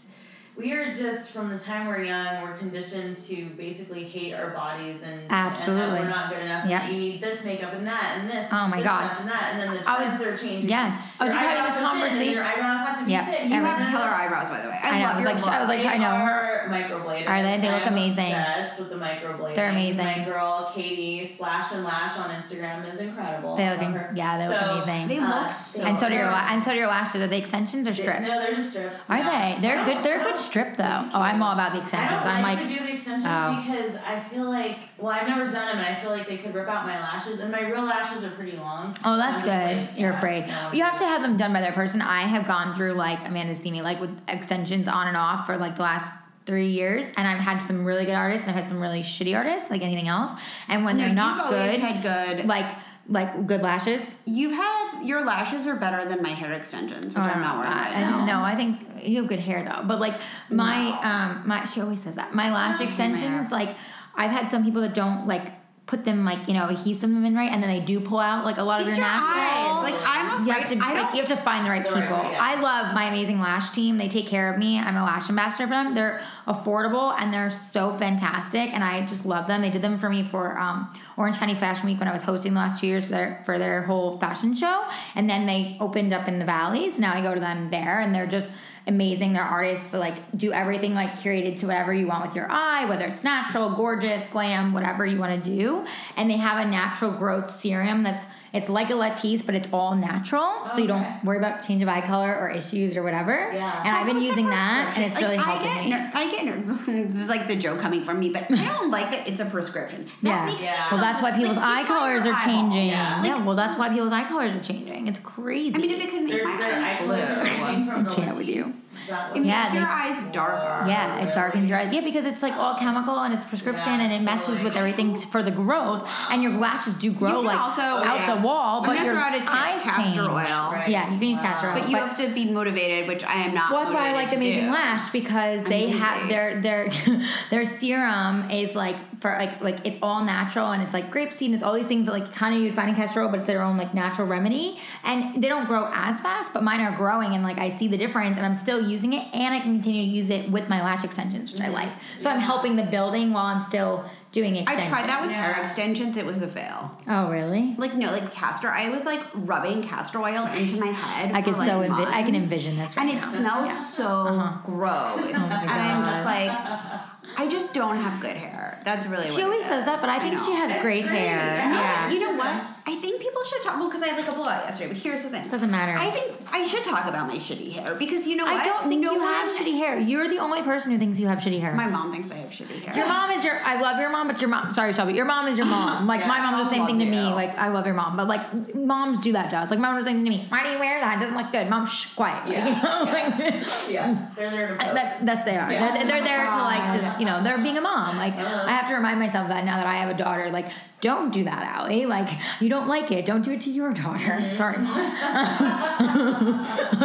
[0.56, 5.02] we are just from the time we're young, we're conditioned to basically hate our bodies
[5.02, 5.98] and and Absolutely.
[5.98, 6.66] that we're not good enough.
[6.68, 6.82] Yep.
[6.84, 8.48] And you need this makeup and that and this.
[8.52, 9.06] Oh my this God.
[9.08, 10.70] dress and that, and then the I was- trends are changing.
[10.70, 10.98] yes.
[11.20, 13.10] I was Your just having this are thin and conversation- Your eyebrows have to be
[13.12, 13.24] Yep.
[13.26, 13.42] thick.
[13.44, 13.92] You have Everything.
[13.92, 14.80] killer eyebrows, by the way.
[14.82, 15.48] I, I know, love I was like- look.
[15.48, 16.06] I was like, They I know.
[16.10, 17.28] Are microbladed.
[17.28, 17.58] Are they?
[17.60, 18.32] They look I'm amazing.
[18.32, 19.54] Obsessed with the microblading.
[19.54, 20.04] They're amazing.
[20.06, 23.56] My girl Katie Slash and Lash on Instagram is incredible.
[23.56, 25.08] They look, love in- yeah, they look So, amazing.
[25.08, 25.84] They Uh, look so.
[25.84, 27.20] and so do your and so do your lashes.
[27.22, 28.20] Are they extensions or strips?
[28.28, 29.08] No, they're just strips.
[29.10, 29.54] Are yeah.
[29.56, 29.60] they?
[29.62, 30.02] They're good.
[30.04, 31.08] They're good don't- strip though.
[31.12, 32.20] Oh, I'm all about the extensions.
[32.20, 33.62] I don't I'm like, like, to do the extensions Oh.
[33.64, 36.54] because I feel like well I've never done them and I feel like they could
[36.54, 38.96] rip out my lashes and my real lashes are pretty long.
[39.04, 39.50] Oh, that's good.
[39.50, 40.46] like, You're yeah, afraid.
[40.48, 42.00] no, you have to have them done by their person.
[42.00, 45.56] I have gone through like Amanda's seen me like with extensions on and off for
[45.56, 46.12] like the last
[46.46, 49.36] three years, and I've had some really good artists and I've had some really shitty
[49.36, 50.30] artists, like anything else.
[50.68, 52.02] And when No, they're not good, had
[52.36, 52.46] good.
[52.46, 52.66] like
[53.08, 54.14] like good lashes.
[54.24, 57.72] You have your lashes are better than my hair extensions, which Oh, I'm know wearing
[57.72, 58.24] right I- now.
[58.24, 59.86] No, I think you have good hair though.
[59.86, 63.76] But like my um my she always says that my lash I my extensions like
[64.14, 65.52] I've had some people that don't like
[65.86, 68.44] put them like you know adhesive them in right and then they do pull out
[68.44, 69.40] like a lot of your your natural.
[69.40, 69.92] eyes.
[69.92, 70.46] Like I'm afraid.
[70.46, 72.00] You have to I like, you have to find the right people.
[72.00, 72.38] yeah.
[72.40, 73.96] I love my amazing lash team.
[73.96, 74.78] They take care of me.
[74.78, 75.94] I'm a lash ambassador for them.
[75.94, 79.62] They're affordable and they're so fantastic, and I just love them.
[79.62, 82.54] They did them for me for um, Orange County Fashion Week when I was hosting
[82.54, 86.12] the last two years for their for their whole fashion show, and then they opened
[86.12, 86.98] up in the valleys.
[86.98, 88.50] Now I go to them there, and they're just
[88.86, 89.32] amazing.
[89.32, 92.84] They're artists, so like do everything like curated to whatever you want with your eye,
[92.86, 95.84] whether it's natural, gorgeous, glam, whatever you want to do.
[96.16, 99.94] And they have a natural growth serum that's it's like a Latisse, but it's all
[99.94, 103.50] natural, so you don't worry about change of eye color or issues or whatever.
[103.52, 103.82] Yeah.
[103.84, 105.90] And I've been using that, and it's really helping like, I me.
[105.90, 108.64] get ner- I get ner- this is like the joke coming from me, but I
[108.64, 110.06] don't like that it's a prescription.
[110.22, 110.58] That Yeah.
[110.60, 110.88] Yeah.
[110.92, 112.88] Well, that's why people's Like, eye colors are changing.
[112.88, 113.22] Yeah.
[113.24, 113.44] Yeah.
[113.44, 115.06] Well, that's why people's eye colors are changing.
[115.06, 115.74] It's crazy.
[115.76, 117.56] I mean, if it could make Their, my eyes colors are blue.
[117.56, 118.72] coming from I can't with you.
[119.06, 119.10] Latisse.
[119.10, 120.88] Is that what It it Yeah, makes they- your eyes darker.
[120.88, 121.92] Yeah, it darkens your eyes.
[121.94, 124.64] Yeah, because it's like all chemical and it's prescription Yeah, and it messes totally.
[124.64, 126.08] with everything for the growth.
[126.30, 128.34] And your lashes do grow like also- out okay.
[128.34, 130.18] the wall, I'm but gonna your throw out a tip, eyes castor change.
[130.18, 130.26] oil.
[130.72, 130.88] Right.
[130.88, 131.44] Yeah, you can use Wow.
[131.44, 131.78] castor oil.
[131.80, 133.70] But you have to be motivated, which I am not.
[133.70, 134.70] Well, that's why I like to Amazing do.
[134.72, 136.88] Lash because they have their their
[137.50, 141.54] their serum is like for like like it's all natural and it's like grapeseed and
[141.54, 143.46] it's all these things that like kind of you'd find in castor oil, but it's
[143.46, 144.78] their own like natural remedy.
[145.04, 147.96] And they don't grow as fast, but mine are growing and like I see the
[147.98, 150.82] difference and I'm still using it and I can continue to use it with my
[150.82, 151.88] lash extensions, which I like.
[152.18, 154.68] So I'm helping the building while I'm still doing it.
[154.68, 154.90] I extensions.
[154.90, 155.52] tried that with Yeah.
[155.54, 156.18] hair extensions.
[156.18, 156.98] It was a fail.
[157.08, 157.74] Oh really?
[157.78, 158.68] Like no, like castor.
[158.68, 161.32] I was like rubbing castor oil into my head.
[161.34, 163.74] I for, can like, so envi- I can envision this right and it smells Yeah.
[163.74, 164.58] so Uh-huh.
[164.66, 164.90] gross.
[165.16, 168.80] Oh my and I'm just like, I just don't have good hair.
[168.84, 169.24] That's really.
[169.26, 170.00] What she always it says that, is.
[170.00, 170.44] but I think know.
[170.44, 171.56] she has It's great great, hair.
[171.56, 172.08] yeah.
[172.08, 172.10] Yeah.
[172.10, 172.62] You know what?
[172.88, 173.76] I think people should talk.
[173.78, 174.88] Well, because I had like a blowout yesterday.
[174.92, 175.48] But here's the thing.
[175.48, 175.98] Doesn't matter.
[175.98, 178.54] I think I should talk about my shitty hair because you know what?
[178.54, 179.98] I don't think no you one, have shitty hair.
[179.98, 181.74] You're the only person who thinks you have shitty hair.
[181.74, 182.96] My mom thinks I have shitty hair.
[182.96, 183.54] Your mom is your.
[183.64, 184.72] I love your mom, but your mom.
[184.72, 185.14] Sorry, Shelby.
[185.14, 186.06] Your mom is your mom.
[186.06, 187.28] Like Yeah, my mom does the same thing to me.
[187.28, 187.34] you.
[187.34, 189.70] Like I love your mom, but like moms do that to us.
[189.70, 191.16] Like my mom was saying to me, "Why do you wear that?
[191.16, 192.46] It doesn't look good." Mom, shh, quiet.
[192.46, 193.12] Like, Yeah, you know, yeah.
[193.12, 194.94] like, Yeah, they're there to poke.
[194.94, 195.72] that, that's they are.
[195.72, 195.92] Yeah.
[195.94, 198.16] They're, they're there to like oh, just you know they're being a mom.
[198.16, 198.34] Like.
[198.36, 200.50] I have to remind myself that now that I have a daughter.
[200.50, 200.66] Like
[201.06, 202.04] don't do that, Ali.
[202.06, 202.28] Like
[202.60, 203.24] you don't like it.
[203.24, 204.18] Don't do it to your daughter.
[204.18, 204.56] Mm-hmm.
[204.60, 204.76] Sorry.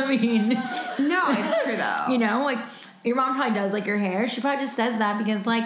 [0.04, 0.50] I mean.
[1.08, 2.06] no, it's true though.
[2.10, 2.58] You know, like
[3.04, 4.28] your mom probably does like your hair.
[4.28, 5.64] She probably just says that because like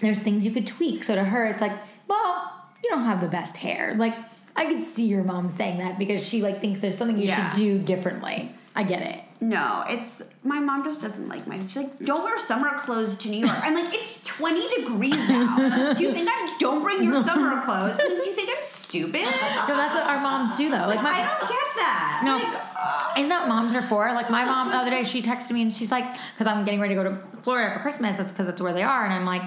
[0.00, 1.04] there's things you could tweak.
[1.04, 1.72] So to her, it's like,
[2.08, 3.94] well, you don't have the best hair.
[3.96, 4.14] Like
[4.56, 7.52] I could see your mom saying that because she like thinks there's something you Yeah.
[7.52, 8.50] should do differently.
[8.74, 9.20] I get it.
[9.42, 11.58] No, it's my mom just doesn't like my.
[11.60, 13.56] She's like, don't wear summer clothes to New York.
[13.62, 15.96] I'm like, it's 20 degrees out.
[15.96, 17.96] Do you think I don't bring your summer clothes?
[17.98, 19.22] I mean, do you think I'm stupid?
[19.22, 20.86] No, that's what our moms do though.
[20.86, 22.22] Like my, I don't get that.
[22.24, 22.36] No.
[22.36, 24.12] Like, Isn't that what moms are for?
[24.12, 26.80] Like my mom the other day, she texted me and she's like, because I'm getting
[26.80, 28.18] ready to go to Florida for Christmas.
[28.18, 29.04] That's because that's where they are.
[29.06, 29.42] And I'm like,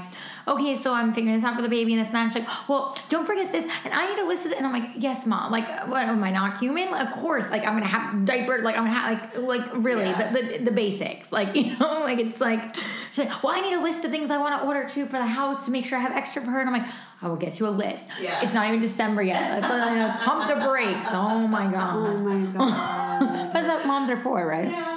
[0.47, 2.23] okay, so I'm figuring this out for the baby and this and that.
[2.23, 3.65] And she's like, well, don't forget this.
[3.85, 4.57] And I need to list of it.
[4.57, 5.51] And I'm like, yes, mom.
[5.51, 6.93] Like, what am I not human?
[6.93, 7.49] Of course.
[7.51, 8.59] Like I'm gonna have diaper.
[8.59, 10.31] Like I'm gonna have like like really Yeah.
[10.31, 11.31] the, the the basics.
[11.31, 12.75] Like you know, like it's like,
[13.11, 15.17] she's like, well, I need a list of things I want to order too for
[15.17, 16.59] the house to make sure I have extra for her.
[16.59, 16.91] And I'm like.
[17.21, 18.09] I will get you a list.
[18.21, 18.41] Yeah.
[18.43, 19.61] It's not even December yet.
[19.61, 21.07] Let's uh, pump the brakes.
[21.13, 21.95] Oh my god.
[21.95, 23.33] oh my god.
[23.53, 24.69] That's what moms are for, right?
[24.69, 24.92] yeah.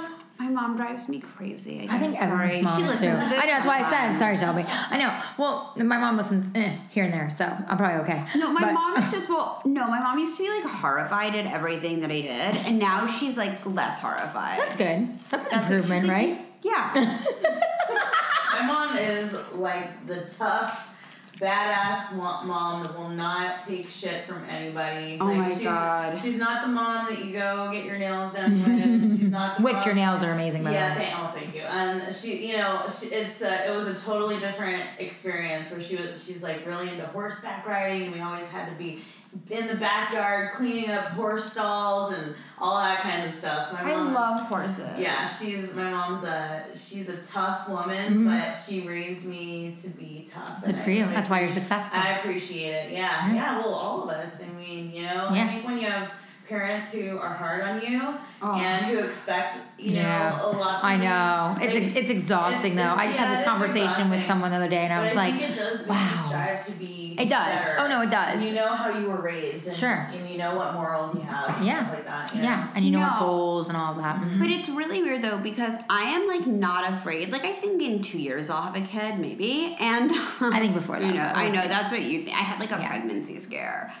[0.47, 1.87] My mom drives me crazy.
[1.89, 2.21] I, I think guess.
[2.23, 2.61] everyone's sorry.
[2.61, 3.23] moms she listens too.
[3.25, 3.39] to this.
[3.39, 4.65] I know that's why I said sorry, Shelby.
[4.67, 5.19] I know.
[5.37, 8.25] Well, my mom listens eh, here and there, so I'm probably okay.
[8.37, 9.61] No, my But- mom is just well.
[9.65, 13.07] No, my mom used to be like horrified at everything that I did, and now
[13.07, 14.59] she's like less horrified.
[14.59, 15.19] That's good.
[15.29, 16.41] That's an That's improvement, like, right?
[16.63, 17.21] Yeah.
[18.59, 20.96] My mom is like the tough,
[21.39, 25.17] badass mom that will not take shit from anybody.
[25.19, 26.19] Oh like, my she's, God.
[26.21, 29.19] She's not the mom that you go get your nails done with.
[29.19, 31.05] She's not the Which mom- your nails are amazing, by Yeah, the way.
[31.09, 31.61] thank, oh, thank you.
[31.61, 35.95] And she, you know, she, it's a, it was a totally different experience where she
[35.95, 39.01] was, she's like really into horseback riding, and we always had to be
[39.49, 43.71] in the backyard cleaning up horse stalls and all that kind of stuff.
[43.73, 44.87] My I mom, love horses.
[44.97, 48.25] Yeah, she's my mom's a she's a tough woman, Mhm.
[48.51, 50.63] but she raised me to be tough.
[50.65, 51.01] Good for I you.
[51.03, 51.97] really That's why you're successful.
[51.99, 52.91] I appreciate it.
[52.93, 53.33] Yeah, Yeah.
[53.35, 53.57] yeah.
[53.59, 54.41] Well, all of us.
[54.41, 55.43] I mean, you know, Yeah.
[55.45, 56.09] I think when you have
[56.47, 58.01] parents who are hard on you
[58.41, 58.53] Oh.
[58.55, 60.29] and who expect, you Yeah.
[60.37, 60.81] know, a lot.
[60.81, 61.57] From I you, know.
[61.65, 63.01] It's like, it's exhausting it's- though.
[63.01, 65.03] I just yeah, had this it's conversation with someone the other day and I but
[65.05, 66.09] was I like, think it does wow.
[66.27, 67.15] strive to be.
[67.17, 67.63] It does.
[67.63, 67.75] better.
[67.79, 68.43] Oh no, it does.
[68.43, 70.07] You know how you were raised, and, Sure.
[70.13, 71.79] and you know what morals you have, and Yeah.
[71.81, 72.35] stuff like that.
[72.35, 72.47] you know?
[72.47, 74.17] yeah, and you know what goals and all of that.
[74.17, 74.39] Mhm.
[74.39, 77.31] But it's really weird though because I am like not afraid.
[77.31, 80.97] Like I think in two years I'll have a kid maybe, and I think before
[80.99, 82.25] you that, know I know that's what you.
[82.27, 82.87] I had like a Yeah.
[82.89, 83.91] pregnancy scare.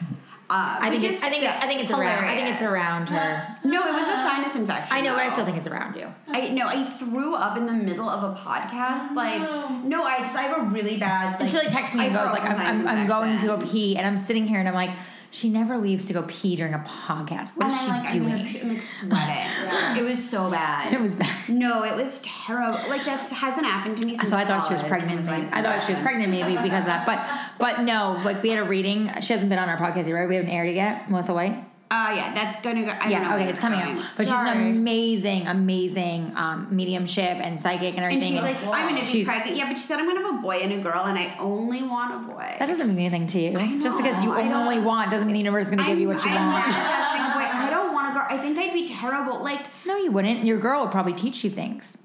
[0.49, 3.47] Uh, I think it's I think I think it's around I think it's around her.
[3.65, 4.95] No, it was a sinus infection.
[4.95, 5.33] I know, but I though.
[5.33, 6.07] still think it's around you.
[6.29, 9.13] I no, I threw up in the middle of a podcast.
[9.13, 9.41] Like
[9.83, 11.31] no, I just I have a really bad.
[11.33, 12.97] Like, And she like texts me and I goes throw like, up I'm, sinus I'm,
[12.99, 13.71] I'm going to a infection.
[13.73, 14.91] pee, and I'm sitting here and I'm like,
[15.31, 17.55] she never leaves to go pee during a podcast.
[17.55, 18.61] What and is she like, doing?
[18.61, 19.11] I'm, like sweating.
[19.15, 19.97] Yeah.
[19.97, 20.93] It was so bad.
[20.93, 21.49] it was bad.
[21.49, 22.79] No, it was terrible.
[22.89, 24.29] Like that hasn't happened to me since.
[24.29, 25.17] So I thought she was pregnant.
[25.17, 27.05] was, like, I thought she was pregnant maybe because of that.
[27.05, 27.27] But
[27.59, 29.09] but no, like we had a reading.
[29.21, 30.27] She hasn't been on our podcast yet, right?
[30.27, 31.09] We haven't aired it yet.
[31.09, 31.63] Melissa White.
[31.89, 32.89] Uh, yeah, that's gonna go.
[32.89, 33.97] I don't know yeah, okay, it's coming going.
[33.97, 34.03] out.
[34.17, 38.33] But she's an amazing, amazing um, mediumship and psychic and And everything.
[38.33, 39.55] she's like, I'm gonna be She's- pregnant.
[39.55, 41.83] Yeah, but she said I'm gonna have a boy and a girl, and I only
[41.83, 42.55] want a boy.
[42.59, 43.81] that doesn't mean anything to you.
[43.81, 45.89] Just because you know, I don't- only want doesn't mean the universe is going to
[45.89, 46.65] give you what you I'm want.
[46.67, 48.25] I don't want a girl.
[48.29, 49.41] I think I'd be terrible.
[49.41, 50.43] Like, No, you wouldn't.
[50.43, 51.97] Your girl would probably teach you things.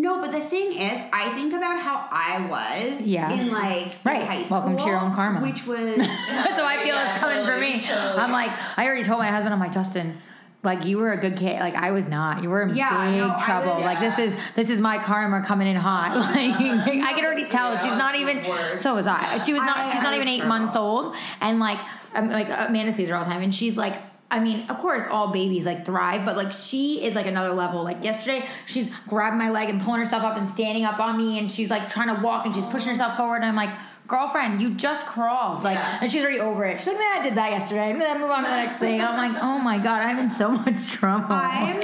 [0.00, 3.30] No, but the thing is, I think about how I was Yeah.
[3.32, 4.22] in like Right.
[4.22, 4.58] high school.
[4.58, 5.40] Welcome to your own karma.
[5.40, 7.82] Which was That's how I feel Yeah, it's coming for me.
[7.86, 8.18] totally.
[8.18, 10.18] I'm like, I already told my husband, I'm like, Justin,
[10.62, 11.60] like you were a good kid.
[11.60, 12.42] Like I was not.
[12.42, 13.76] You were in Yeah, big no, trouble.
[13.76, 16.16] was- like this is this is my karma coming in hot.
[16.16, 18.44] Like I can already tell Yeah, she's not even.
[18.78, 19.38] So was I.
[19.38, 19.78] She was not.
[19.78, 21.78] I- she's I not even eight months old, and like
[22.14, 23.94] um, like Amanda sees her all the time, and she's like.
[24.30, 27.84] I mean, of course, all babies like thrive, but like she is like another level.
[27.84, 31.38] Like yesterday, she's grabbing my leg and pulling herself up and standing up on me,
[31.38, 33.36] and she's like trying to walk and she's pushing herself forward.
[33.36, 33.70] And I'm like,
[34.08, 35.62] girlfriend, you just crawled.
[35.64, 35.98] Like, Yeah.
[36.00, 36.78] and she's already over it.
[36.78, 37.92] She's like, man, I did that yesterday.
[37.92, 39.00] Nah, move on to the next thing.
[39.00, 41.26] I'm like, oh my god, I'm in so much trouble.
[41.30, 41.78] I'm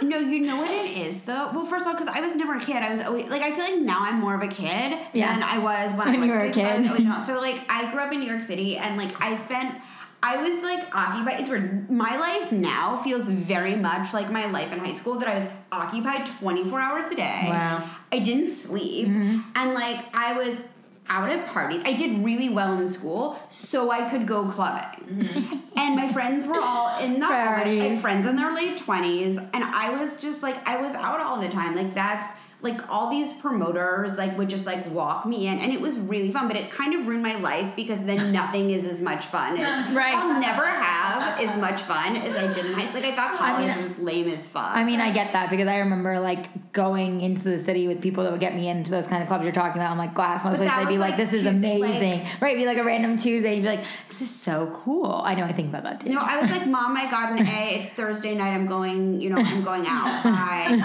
[0.08, 1.50] no, you know what it is though.
[1.52, 3.50] Well, first of all, because I was never a kid, I was always like I
[3.52, 5.34] feel like now I'm more of a kid Yeah.
[5.34, 6.86] than I was when, I was you were a I was kid.
[6.88, 7.26] always not.
[7.26, 9.74] So like I grew up in New York City, and like I spent.
[10.22, 11.40] I was like occupied.
[11.40, 11.90] It's weird.
[11.90, 15.18] My life now feels very much like my life in high school.
[15.18, 17.44] That I was occupied twenty four hours a day.
[17.46, 17.88] Wow.
[18.10, 19.40] I didn't sleep, mm-hmm.
[19.54, 20.66] and like I was
[21.08, 21.82] out at parties.
[21.84, 25.06] I did really well in school, so I could go clubbing.
[25.06, 25.78] Mm-hmm.
[25.78, 29.90] and my friends were all in my- my friends in their late twenties, and I
[29.90, 31.76] was just like I was out all the time.
[31.76, 35.80] Like that's like all these promoters like would just like walk me in, and it
[35.80, 36.48] was really fun.
[36.48, 39.56] But it kind of ruined my life because then nothing is as much fun.
[39.58, 40.14] As, Right.
[40.14, 42.92] I'll never have as much fun as I did in high.
[42.92, 44.70] Like I thought I college mean, was lame as fuck.
[44.74, 48.22] I mean, I get that because I remember like going into the city with people
[48.24, 49.90] that would get me into those kind of clubs you're talking about.
[49.92, 50.70] I'm like glass one But place.
[50.70, 52.26] that I'd be like, like, this is Tuesday, like- amazing.
[52.40, 52.56] right?
[52.56, 53.54] Be like a random Tuesday.
[53.54, 55.22] You'd be like, this is so cool.
[55.24, 55.44] I know.
[55.44, 56.08] I think about that too.
[56.10, 57.78] No, I was like, Mom, I got an A.
[57.80, 58.50] It's Thursday night.
[58.52, 60.22] I'm going, you know, I'm going out.
[60.24, 60.76] Bye.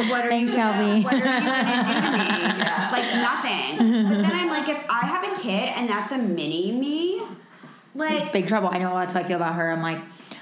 [0.00, 1.02] Like, what are Thanks, you gonna, Shelby.
[1.02, 2.58] What are you gonna do to me?
[2.58, 2.90] Yeah.
[2.90, 4.08] Like nothing.
[4.08, 7.22] But then I'm like, if I have a kid and that's a mini me,
[7.94, 8.68] like Big trouble.
[8.72, 9.70] I know that's how I feel about her.
[9.70, 10.00] I'm like,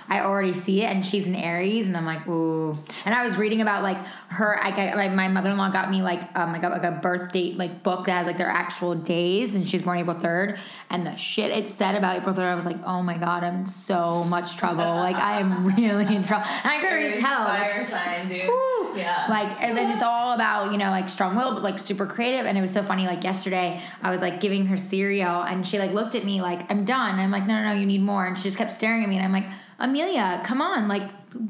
[0.08, 2.78] I already see it, and she's an Aries, and I'm like, ooh.
[3.04, 4.58] And I was reading about like her.
[4.62, 6.92] I got, my, my mother in law got me like um like a, like a
[7.02, 10.58] birth date like book that has like their actual days, and she's born April third.
[10.90, 13.56] And the shit it said about April third, I was like, oh my god, I'm
[13.60, 14.84] in so much trouble.
[14.84, 17.44] Like I am really in trouble, and I could already tell.
[17.44, 18.48] like, Fire she's- sign, dude.
[18.48, 18.96] Woo!
[18.96, 19.26] Yeah.
[19.28, 22.46] Like, and then it's all about, you know, like strong will, but like super creative.
[22.46, 23.06] And it was so funny.
[23.06, 26.68] Like, yesterday, I was like giving her cereal, and she like looked at me like,
[26.70, 27.12] I'm done.
[27.12, 28.26] And I'm like, no, no, no, you need more.
[28.26, 29.16] And she just kept staring at me.
[29.16, 29.44] And I'm like,
[29.78, 30.88] Amelia, come on.
[30.88, 31.02] Like,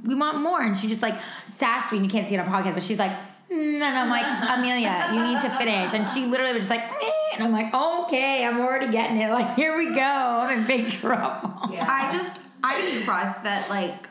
[0.04, 0.60] we want more.
[0.60, 1.14] And she just like
[1.46, 1.98] sassed me.
[1.98, 3.12] And you can't see it on podcast, but she's like,
[3.50, 5.94] mm, and I'm like, Amelia, you need to finish.
[5.94, 9.30] And she literally was just like, "Eh." and I'm like, okay, I'm already getting it.
[9.30, 10.00] Like, here we go.
[10.02, 11.72] I'm in big trouble.
[11.72, 11.86] yeah.
[11.88, 14.08] I just I trust that like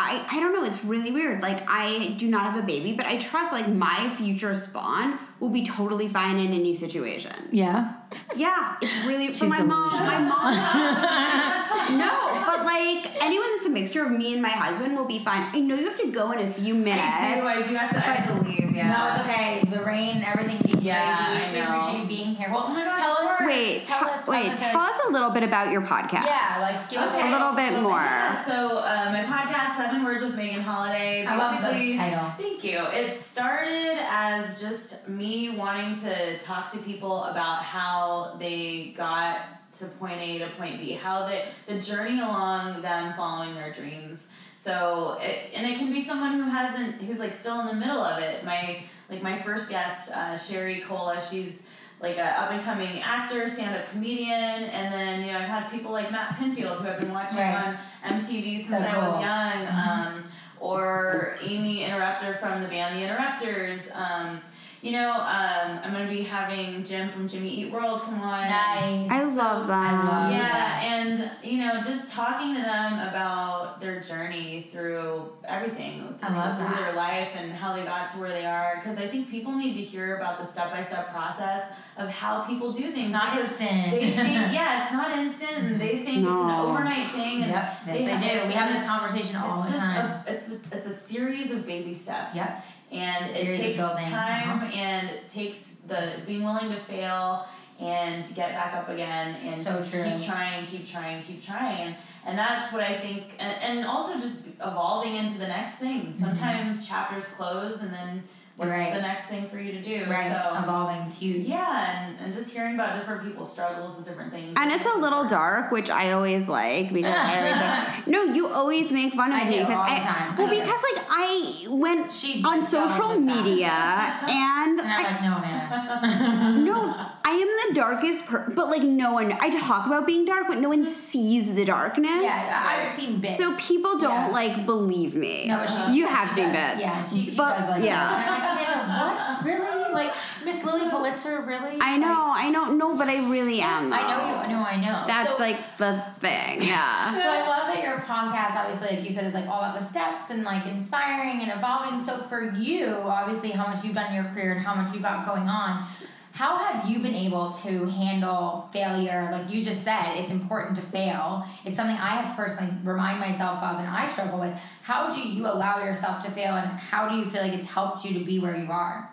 [0.00, 0.64] I I don't know.
[0.64, 1.42] It's really weird.
[1.42, 5.50] Like I do not have a baby, but I trust like my future spawn will
[5.50, 7.34] be totally fine in any situation.
[7.50, 7.94] Yeah.
[8.34, 9.92] Yeah, it's really for She's my mom.
[9.92, 10.52] My mom.
[11.98, 15.48] no, but like anyone that's a mixture of me and my husband will be fine.
[15.52, 17.06] I know you have to go in a few minutes.
[17.06, 17.46] I do.
[17.46, 17.96] I do have to.
[17.98, 18.69] I have to leave.
[18.80, 18.96] Yeah.
[18.96, 19.62] No, it's okay.
[19.70, 21.44] The rain, everything being Yeah, crazy.
[21.44, 21.78] I We know.
[21.78, 22.48] appreciate you being here.
[22.50, 23.40] Well, Oh my gosh, tell us.
[23.46, 24.26] Wait, tell t- us.
[24.28, 24.56] wait.
[24.56, 26.24] tell us, a little bit about your podcast.
[26.26, 27.28] Yeah, like give us Okay.
[27.28, 27.98] a little bit more.
[28.00, 31.24] Yeah, so uh, my podcast, Seven Words with Megan Holiday.
[31.26, 32.32] I love the title.
[32.38, 32.78] Thank you.
[32.86, 39.38] It started as just me wanting to talk to people about how they got
[39.72, 44.28] to point A to point B, how they the journey along them following their dreams.
[44.70, 48.02] So, it, and it can be someone who hasn't, who's like still in the middle
[48.04, 48.44] of it.
[48.44, 51.62] My like my first guest, uh, Sherry Cola, she's
[51.98, 55.70] like an up and coming actor, stand up comedian, and then you know I've had
[55.70, 57.78] people like Matt Pinfield who I've been watching Right.
[58.04, 59.22] on MTV since So I was cool.
[59.22, 60.24] young, um,
[60.60, 63.90] or Aimee Interrupter from the band The Interrupters.
[63.94, 64.42] Um,
[64.82, 68.40] you know, um, I'm gonna be having Jim from Jimmy Eat World come on.
[68.40, 69.10] Nice.
[69.10, 69.94] I love that.
[69.94, 76.14] I love Yeah, and you know, just talking to them about their journey through everything,
[76.22, 76.80] I through, love through that.
[76.86, 78.76] their life and how they got to where they are.
[78.82, 82.40] Because I think people need to hear about the step by step process of how
[82.44, 83.06] people do things.
[83.06, 83.90] It's not instant.
[83.90, 84.16] They think,
[84.52, 87.42] yeah, it's not instant, and they think it's an overnight thing.
[87.42, 87.74] And Yep.
[87.86, 88.48] Yes, they they, have- do.
[88.48, 90.22] We have this conversation all it's the just time.
[90.26, 92.34] a it's it's a series of baby steps.
[92.36, 92.64] Yep.
[92.90, 94.74] And it takes time uh-huh.
[94.74, 97.46] and it takes the being willing to fail
[97.78, 100.04] and to get back up again and So just true.
[100.04, 101.94] keep trying, keep trying, keep trying.
[102.26, 106.12] And that's what I think and, and also just evolving into the next thing.
[106.12, 108.24] Sometimes chapters close and then
[108.56, 108.70] what's.
[108.70, 108.92] Right.
[108.94, 110.04] the next thing for you to do.
[110.10, 110.30] right.
[110.32, 111.46] So Evolving is huge.
[111.46, 114.54] yeah, and, and just hearing about different people's struggles with different things.
[114.58, 118.06] And it's a little dark, which I always like because I always like.
[118.06, 120.36] No, you always make fun of I me because I time.
[120.36, 123.44] well because like I went She on social doubles it back.
[123.44, 123.70] media
[124.28, 125.59] and And I'm I, like, no, man.
[125.70, 129.32] No, I am the darkest, per- but like no one.
[129.40, 132.22] I talk about being dark, but no one sees the darkness.
[132.22, 133.36] yeah, I've seen bits.
[133.36, 134.28] So people don't Yeah.
[134.32, 135.46] like believe me.
[135.46, 136.74] No, she, you have seen does.
[136.74, 136.86] bits.
[136.86, 138.10] Yeah, she, she but does like yeah.
[138.10, 138.28] that.
[138.28, 139.44] And I'm like, what?
[139.44, 139.79] Really?
[139.92, 140.12] Like
[140.44, 141.40] Miss Lilly Pulitzer?
[141.42, 141.78] Really?
[141.80, 143.90] I know, I know, no, but I really am.
[143.90, 144.34] Like, I know you.
[144.34, 144.62] I know.
[144.62, 145.04] I know.
[145.06, 146.62] That's So- like the thing.
[146.62, 147.14] Yeah.
[147.20, 149.84] So I love that your podcast, obviously, like you said, is like all about the
[149.84, 152.00] steps and like inspiring and evolving.
[152.04, 155.02] So for you, obviously, how much you've done in your career and how much you've
[155.02, 155.86] got going on,
[156.32, 159.28] how have you been able to handle failure?
[159.32, 161.44] Like you just said, it's important to fail.
[161.64, 164.54] It's something I have personally remind myself of and I struggle with.
[164.82, 168.04] How do you allow yourself to fail and how do you feel like it's helped
[168.04, 169.10] you to be where you are?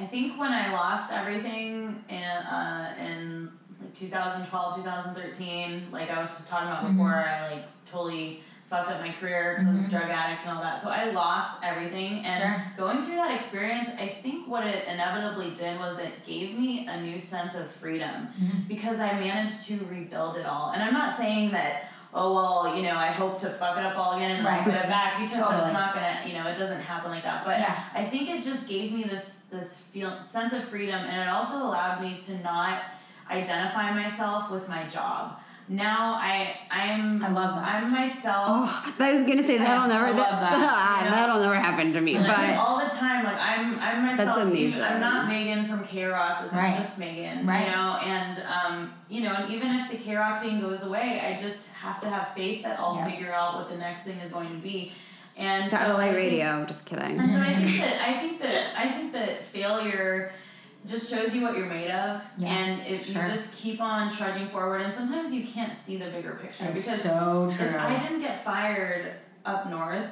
[0.00, 6.42] I think when I lost everything in uh, in like 2012, 2013, like I was
[6.46, 6.96] talking about Mm-hmm.
[6.96, 8.40] before, I like totally
[8.70, 10.80] fucked up my career because I was a drug addict and all that.
[10.80, 12.64] So I lost everything, and Sure.
[12.86, 17.00] going through that experience, I think what it inevitably did was it gave me a
[17.02, 18.68] new sense of freedom Mm-hmm.
[18.68, 20.70] because I managed to rebuild it all.
[20.72, 21.90] And I'm not saying that.
[22.12, 24.58] Oh well, you know, I hope to fuck it up all again and Right.
[24.58, 25.60] I'll put it back because Totally.
[25.60, 27.44] that's not gonna, you know, it doesn't happen like that.
[27.44, 27.78] But Yeah.
[27.94, 31.56] I think it just gave me this this feel sense of freedom, and it also
[31.58, 32.82] allowed me to not
[33.30, 35.38] identify myself with my job.
[35.68, 37.64] Now I I'm I love that.
[37.84, 38.68] I'm myself.
[38.68, 40.52] Oh, I was gonna say that'll never I love that.
[40.52, 41.10] Ah, yeah.
[41.12, 42.18] that'll never happen to me.
[42.18, 44.36] Like, But all the time, like I'm, I'm myself.
[44.38, 44.80] amazing.
[44.82, 46.42] I'm not Megan from KROQ.
[46.42, 46.72] Like Right.
[46.74, 47.46] I'm just Megan.
[47.46, 47.66] Right.
[47.66, 51.36] You know, and um, you know, and even if the KROQ thing goes away, I
[51.40, 53.10] just have to have faith that I'll Yeah.
[53.10, 54.92] figure out what the next thing is going to be.
[55.36, 57.18] And so satellite think- radio, just kidding.
[57.18, 60.32] and so I think that I think that I think that failure
[60.86, 63.22] just shows you what you're made of, Yeah, and if sure.
[63.22, 66.84] you just keep on trudging forward, and sometimes you can't see the bigger picture It's
[66.86, 67.66] because so true.
[67.66, 69.12] if I didn't get fired
[69.44, 70.06] up north,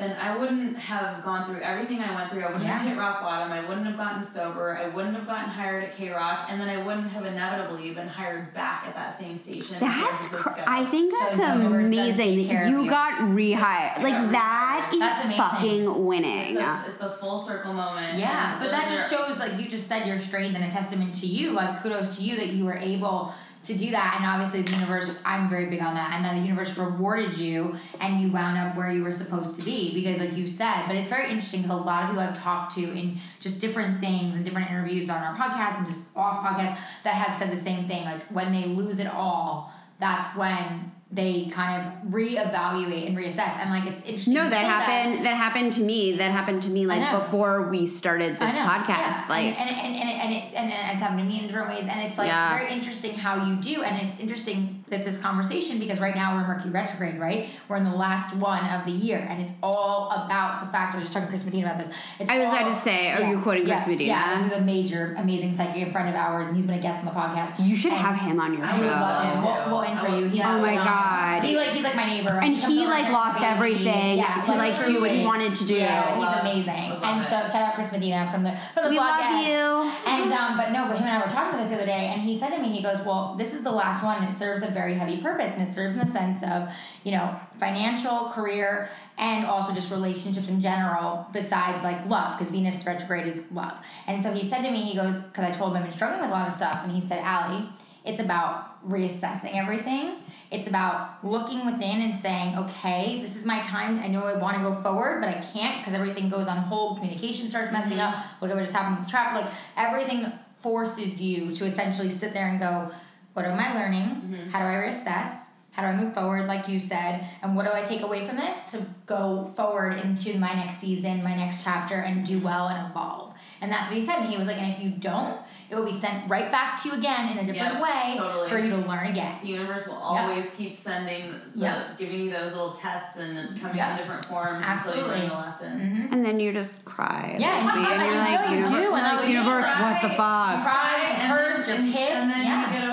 [0.00, 2.40] then I wouldn't have gone through everything I went through.
[2.42, 3.52] I wouldn't have hit rock bottom.
[3.52, 4.76] I wouldn't have gotten sober.
[4.78, 8.54] I wouldn't have gotten hired at KROQ, and then I wouldn't have inevitably been hired
[8.54, 9.76] back at that same station.
[9.78, 14.02] That's cr- I think that's does amazing that you got rehired.
[14.02, 16.56] Like that That's fucking winning.
[16.56, 18.18] it's a, it's a full circle moment.
[18.18, 21.14] Yeah, but that just are- shows, like you just said, your strength and a testament
[21.16, 21.50] to you.
[21.50, 25.18] Like kudos to you that you were able to do that, and obviously the universe.
[25.24, 28.76] I'm very big on that, and then the universe rewarded you, and you wound up
[28.76, 30.86] where you were supposed to be because, like you said.
[30.86, 34.00] But it's very interesting because a lot of people I've talked to in just different
[34.00, 37.60] things and different interviews on our podcast and just off podcasts that have said the
[37.60, 38.04] same thing.
[38.04, 43.56] Like when they lose it all, that's when they kind of reevaluate and reassess.
[43.56, 44.34] And like it's interesting.
[44.34, 45.26] No, that happened.
[45.26, 45.34] That.
[45.36, 46.12] happened to me.
[46.16, 48.88] That happened to me like before we started this podcast.
[48.88, 49.26] yeah.
[49.28, 51.68] Like and and, and, and, it, and, it, and it's happened to me in different
[51.68, 52.56] ways and it's like Yeah.
[52.58, 56.42] very interesting how you do and it's interesting that this conversation because right now we're
[56.42, 60.10] in Mercury retrograde right we're in the last one of the year and it's all
[60.10, 61.88] about the fact I was just talking to Chris Medina about this
[62.18, 64.12] it's I was all- about to say, are you quoting Chris yeah, Medina?
[64.12, 67.04] yeah he's a major amazing psychic friend of ours and he's been a guest on
[67.06, 68.78] the podcast you should And have him on your I show.
[68.82, 69.44] would love love him.
[69.44, 70.28] We'll- we'll intro you.
[70.28, 70.84] He's- Oh my no.
[70.84, 71.42] God.
[71.44, 74.52] he like he's like my neighbor and comes he like lost to everything yeah, to
[74.54, 75.74] like do what he wanted to do.
[75.74, 79.20] yeah he's amazing and so shout out Chris Medina from the from the we podcast
[79.32, 79.92] love you.
[80.06, 82.10] and um, but no, but him and I were talking about this the other day,
[82.12, 84.38] and he said to me, he goes, "Well, this is the last one, and it
[84.38, 86.68] serves a very heavy purpose, and it serves in the sense of,
[87.04, 91.26] you know, financial, career, and also just relationships in general.
[91.32, 93.76] Besides like love, because Venus retrograde is love.
[94.06, 96.22] And so he said to me, he goes, because I told him I've been struggling
[96.22, 97.68] with a lot of stuff, and he said, Ali,
[98.04, 100.16] it's about reassessing everything.
[100.50, 104.00] It's about looking within and saying, okay, this is my time.
[104.00, 106.96] I know I want to go forward, but I can't because everything goes on hold.
[106.96, 108.18] Communication starts messing mm-hmm.
[108.18, 108.24] up.
[108.40, 109.34] Look at what just happened with trap.
[109.34, 112.90] Like everything forces you to essentially sit there and go,
[113.34, 114.48] what am I learning?
[114.50, 115.46] How do I reassess?
[115.72, 117.24] How do I move forward, like you said?
[117.42, 121.22] And what do I take away from this to go forward into my next season,
[121.22, 123.34] my next chapter, and do well and evolve?
[123.60, 124.18] And that's what he said.
[124.20, 126.88] And he was like, and if you don't, it will be sent right back to
[126.88, 128.48] you again in a different Yeah, way totally.
[128.48, 129.38] for you to learn again.
[129.42, 131.82] The universe will always keep sending, the, Yeah.
[131.96, 133.92] giving you those little tests and coming Yeah.
[133.92, 135.02] in different forms until Absolutely.
[135.04, 135.78] you learn the lesson.
[135.78, 136.12] Mm-hmm.
[136.14, 137.36] And then you just cry.
[137.38, 139.28] Yeah, and, and you- and you're I like, know you universe, do, and like, like,
[139.28, 140.16] you universe, what the cry.
[140.16, 140.62] fuck?
[140.64, 142.22] Cry, And cursed, then- you're pissed.
[142.22, 142.66] And then yeah.
[142.66, 142.89] you get over it,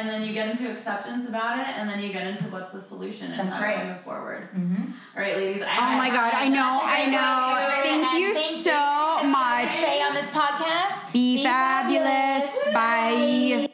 [0.00, 2.80] and then you get into acceptance about it, and then you get into what's the
[2.80, 3.78] solution and That's how right.
[3.78, 4.48] I move forward.
[4.50, 4.92] mm-hmm.
[5.16, 5.62] All right, ladies.
[5.62, 7.82] I Oh my god, I know, I know.
[7.84, 9.70] Thank you so much.
[9.76, 11.12] Say on this podcast.
[11.12, 12.64] Be fabulous.
[12.72, 13.68] Bye.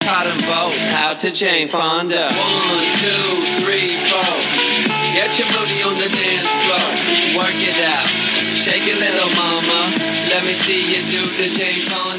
[0.00, 2.28] Taught them both how to Jane Fonda.
[2.28, 3.24] One, two,
[3.62, 4.36] three, four.
[5.16, 6.88] Get your booty on the dance floor.
[7.40, 8.06] Work it out.
[8.54, 9.94] Shake it, little mama.
[10.34, 12.09] Let me see you do the Jane Fonda.